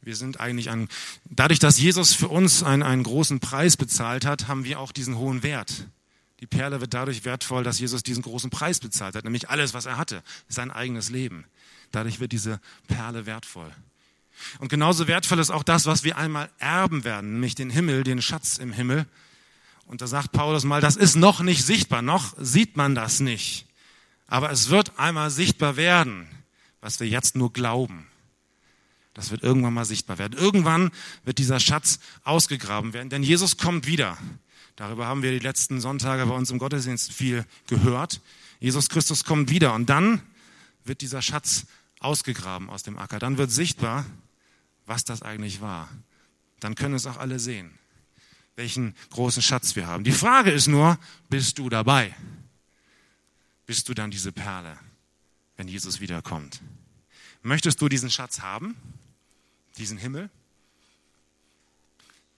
Wir 0.06 0.16
sind 0.16 0.40
eigentlich 0.40 0.70
ein, 0.70 0.88
dadurch, 1.26 1.58
dass 1.58 1.80
Jesus 1.80 2.14
für 2.14 2.28
uns 2.28 2.62
einen, 2.62 2.84
einen 2.84 3.02
großen 3.02 3.40
Preis 3.40 3.76
bezahlt 3.76 4.24
hat, 4.24 4.48
haben 4.48 4.64
wir 4.64 4.80
auch 4.80 4.92
diesen 4.92 5.18
hohen 5.18 5.42
Wert. 5.42 5.88
Die 6.42 6.46
Perle 6.46 6.80
wird 6.80 6.94
dadurch 6.94 7.26
wertvoll, 7.26 7.64
dass 7.64 7.80
Jesus 7.80 8.04
diesen 8.04 8.22
großen 8.22 8.52
Preis 8.52 8.80
bezahlt 8.80 9.16
hat, 9.16 9.24
nämlich 9.24 9.50
alles, 9.50 9.74
was 9.74 9.88
er 9.88 9.98
hatte, 9.98 10.22
sein 10.48 10.70
eigenes 10.70 11.10
Leben. 11.10 11.46
Dadurch 11.92 12.20
wird 12.20 12.34
diese 12.34 12.60
Perle 12.88 13.26
wertvoll. 13.26 13.72
Und 14.60 14.68
genauso 14.68 15.08
wertvoll 15.08 15.40
ist 15.40 15.50
auch 15.50 15.64
das, 15.64 15.88
was 15.88 16.04
wir 16.04 16.18
einmal 16.20 16.52
erben 16.60 17.04
werden, 17.04 17.34
nämlich 17.34 17.56
den 17.56 17.72
Himmel, 17.72 18.04
den 18.04 18.22
Schatz 18.22 18.60
im 18.60 18.74
Himmel. 18.74 19.08
Und 19.88 20.02
da 20.02 20.08
sagt 20.08 20.34
Paulus 20.34 20.66
mal, 20.66 20.82
das 20.82 20.98
ist 20.98 21.16
noch 21.16 21.40
nicht 21.40 21.66
sichtbar, 21.66 22.04
noch 22.04 22.36
sieht 22.38 22.78
man 22.78 22.94
das 22.94 23.22
nicht. 23.22 23.66
Aber 24.28 24.52
es 24.52 24.70
wird 24.70 25.00
einmal 25.00 25.32
sichtbar 25.32 25.78
werden, 25.78 26.28
was 26.80 27.00
wir 27.00 27.08
jetzt 27.08 27.36
nur 27.36 27.52
glauben. 27.52 28.06
Das 29.16 29.32
wird 29.32 29.44
irgendwann 29.44 29.74
mal 29.74 29.86
sichtbar 29.86 30.20
werden. 30.20 30.38
Irgendwann 30.38 30.92
wird 31.24 31.40
dieser 31.40 31.60
Schatz 31.60 32.00
ausgegraben 32.24 32.94
werden, 32.94 33.10
denn 33.10 33.24
Jesus 33.24 33.58
kommt 33.58 33.88
wieder. 33.88 34.18
Darüber 34.76 35.08
haben 35.08 35.24
wir 35.24 35.32
die 35.32 35.40
letzten 35.40 35.80
Sonntage 35.80 36.26
bei 36.26 36.36
uns 36.36 36.52
im 36.52 36.60
Gottesdienst 36.60 37.14
viel 37.14 37.46
gehört. 37.68 38.22
Jesus 38.60 38.90
Christus 38.90 39.24
kommt 39.24 39.50
wieder 39.50 39.74
und 39.74 39.90
dann 39.90 40.22
wird 40.84 41.00
dieser 41.00 41.22
Schatz 41.22 41.66
ausgegraben 42.00 42.70
aus 42.70 42.84
dem 42.84 43.00
Acker. 43.00 43.18
Dann 43.18 43.38
wird 43.38 43.52
sichtbar, 43.52 44.06
was 44.86 45.06
das 45.06 45.22
eigentlich 45.22 45.62
war. 45.62 45.90
Dann 46.60 46.76
können 46.76 46.94
es 46.94 47.08
auch 47.08 47.18
alle 47.18 47.40
sehen, 47.40 47.72
welchen 48.58 48.96
großen 49.12 49.42
Schatz 49.42 49.78
wir 49.78 49.88
haben. 49.88 50.04
Die 50.04 50.12
Frage 50.12 50.52
ist 50.52 50.68
nur, 50.68 51.00
bist 51.30 51.58
du 51.58 51.70
dabei? 51.70 52.14
Bist 53.66 53.88
du 53.88 53.94
dann 53.94 54.12
diese 54.12 54.34
Perle, 54.34 54.78
wenn 55.56 55.70
Jesus 55.70 56.02
wiederkommt? 56.02 56.60
Möchtest 57.44 57.82
du 57.82 57.88
diesen 57.88 58.10
Schatz 58.10 58.42
haben? 58.42 58.76
Diesen 59.78 59.98
Himmel? 59.98 60.30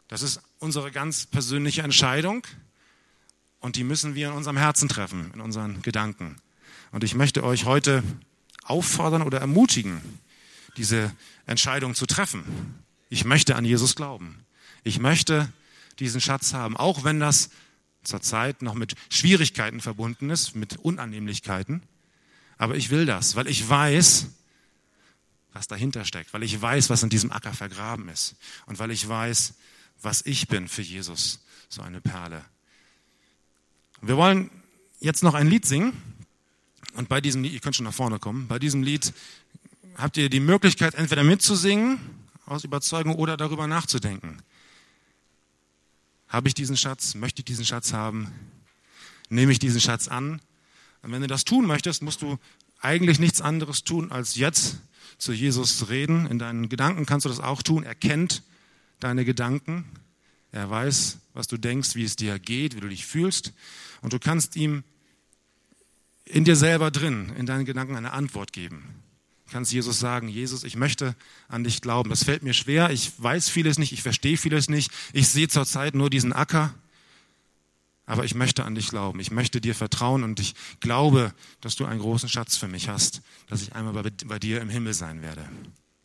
Das 0.07 0.21
ist 0.21 0.41
unsere 0.59 0.91
ganz 0.91 1.25
persönliche 1.25 1.81
Entscheidung 1.81 2.47
und 3.59 3.75
die 3.75 3.83
müssen 3.83 4.15
wir 4.15 4.29
in 4.29 4.33
unserem 4.33 4.57
Herzen 4.57 4.87
treffen, 4.87 5.31
in 5.33 5.41
unseren 5.41 5.81
Gedanken. 5.81 6.37
Und 6.91 7.03
ich 7.03 7.15
möchte 7.15 7.43
euch 7.43 7.65
heute 7.65 8.03
auffordern 8.63 9.21
oder 9.21 9.39
ermutigen, 9.39 10.01
diese 10.77 11.13
Entscheidung 11.45 11.95
zu 11.95 12.05
treffen. 12.05 12.43
Ich 13.09 13.25
möchte 13.25 13.55
an 13.55 13.65
Jesus 13.65 13.95
glauben. 13.95 14.45
Ich 14.83 14.99
möchte 14.99 15.51
diesen 15.99 16.21
Schatz 16.21 16.53
haben, 16.53 16.77
auch 16.77 17.03
wenn 17.03 17.19
das 17.19 17.49
zurzeit 18.03 18.61
noch 18.61 18.73
mit 18.73 18.95
Schwierigkeiten 19.09 19.81
verbunden 19.81 20.29
ist, 20.29 20.55
mit 20.55 20.77
Unannehmlichkeiten. 20.77 21.83
Aber 22.57 22.75
ich 22.75 22.89
will 22.89 23.05
das, 23.05 23.35
weil 23.35 23.47
ich 23.47 23.67
weiß, 23.67 24.27
was 25.57 25.67
dahinter 25.67 26.05
steckt, 26.05 26.33
weil 26.33 26.43
ich 26.43 26.61
weiß, 26.61 26.91
was 26.91 27.01
in 27.01 27.09
diesem 27.09 27.31
Acker 27.31 27.51
vergraben 27.51 28.09
ist 28.09 28.35
und 28.67 28.77
weil 28.77 28.91
ich 28.91 29.07
weiß, 29.07 29.55
was 30.03 30.23
ich 30.23 30.47
bin 30.47 30.67
für 30.67 30.83
Jesus, 30.83 31.39
so 31.67 31.81
eine 31.81 31.99
Perle. 31.99 32.45
Wir 34.01 34.17
wollen 34.17 34.51
jetzt 34.99 35.23
noch 35.23 35.33
ein 35.33 35.47
Lied 35.47 35.65
singen. 35.65 35.93
Und 36.93 37.09
bei 37.09 37.21
diesem 37.21 37.41
Lied, 37.41 37.53
ihr 37.53 37.59
könnt 37.59 37.75
schon 37.75 37.85
nach 37.85 37.93
vorne 37.93 38.19
kommen, 38.19 38.47
bei 38.47 38.59
diesem 38.59 38.83
Lied 38.83 39.13
habt 39.95 40.17
ihr 40.17 40.29
die 40.29 40.39
Möglichkeit, 40.39 40.93
entweder 40.93 41.23
mitzusingen, 41.23 41.99
aus 42.45 42.63
Überzeugung, 42.63 43.15
oder 43.15 43.35
darüber 43.35 43.65
nachzudenken. 43.65 44.37
Habe 46.27 46.47
ich 46.49 46.53
diesen 46.53 46.77
Schatz? 46.77 47.15
Möchte 47.15 47.41
ich 47.41 47.45
diesen 47.45 47.65
Schatz 47.65 47.93
haben? 47.93 48.31
Nehme 49.29 49.51
ich 49.51 49.59
diesen 49.59 49.81
Schatz 49.81 50.07
an? 50.07 50.39
Und 51.01 51.11
wenn 51.11 51.21
du 51.21 51.27
das 51.27 51.45
tun 51.45 51.65
möchtest, 51.65 52.03
musst 52.03 52.21
du 52.21 52.37
eigentlich 52.79 53.17
nichts 53.19 53.41
anderes 53.41 53.83
tun, 53.83 54.11
als 54.11 54.35
jetzt 54.35 54.77
zu 55.17 55.33
Jesus 55.33 55.89
reden. 55.89 56.27
In 56.27 56.39
deinen 56.39 56.69
Gedanken 56.69 57.05
kannst 57.05 57.25
du 57.25 57.29
das 57.29 57.39
auch 57.39 57.61
tun. 57.61 57.83
Er 57.83 57.95
kennt 57.95 58.43
deine 58.99 59.25
Gedanken. 59.25 59.85
Er 60.51 60.69
weiß, 60.69 61.17
was 61.33 61.47
du 61.47 61.57
denkst, 61.57 61.95
wie 61.95 62.03
es 62.03 62.15
dir 62.15 62.39
geht, 62.39 62.75
wie 62.75 62.79
du 62.79 62.89
dich 62.89 63.05
fühlst. 63.05 63.53
Und 64.01 64.13
du 64.13 64.19
kannst 64.19 64.55
ihm 64.55 64.83
in 66.25 66.43
dir 66.43 66.55
selber 66.55 66.91
drin, 66.91 67.31
in 67.37 67.45
deinen 67.45 67.65
Gedanken 67.65 67.95
eine 67.95 68.11
Antwort 68.11 68.53
geben. 68.53 69.03
Du 69.45 69.53
kannst 69.53 69.71
Jesus 69.71 69.99
sagen, 69.99 70.27
Jesus, 70.27 70.65
ich 70.65 70.75
möchte 70.75 71.15
an 71.47 71.63
dich 71.63 71.81
glauben. 71.81 72.09
Das 72.09 72.25
fällt 72.25 72.43
mir 72.43 72.53
schwer. 72.53 72.89
Ich 72.89 73.11
weiß 73.17 73.49
vieles 73.49 73.79
nicht. 73.79 73.93
Ich 73.93 74.01
verstehe 74.01 74.37
vieles 74.37 74.67
nicht. 74.67 74.91
Ich 75.13 75.29
sehe 75.29 75.47
zurzeit 75.47 75.95
nur 75.95 76.09
diesen 76.09 76.33
Acker. 76.33 76.73
Aber 78.07 78.23
ich 78.23 78.33
möchte 78.33 78.63
an 78.63 78.73
dich 78.73 78.87
glauben. 78.87 79.19
Ich 79.19 79.31
möchte 79.31 79.61
dir 79.61 79.75
vertrauen 79.75 80.23
und 80.23 80.39
ich 80.39 80.55
glaube, 80.79 81.33
dass 81.61 81.75
du 81.75 81.85
einen 81.85 81.99
großen 81.99 82.29
Schatz 82.29 82.55
für 82.55 82.69
mich 82.69 82.89
hast, 82.89 83.21
dass 83.47 83.61
ich 83.61 83.75
einmal 83.75 83.93
bei, 83.93 84.09
bei 84.25 84.39
dir 84.39 84.61
im 84.61 84.69
Himmel 84.69 84.93
sein 84.93 85.21
werde. 85.21 85.47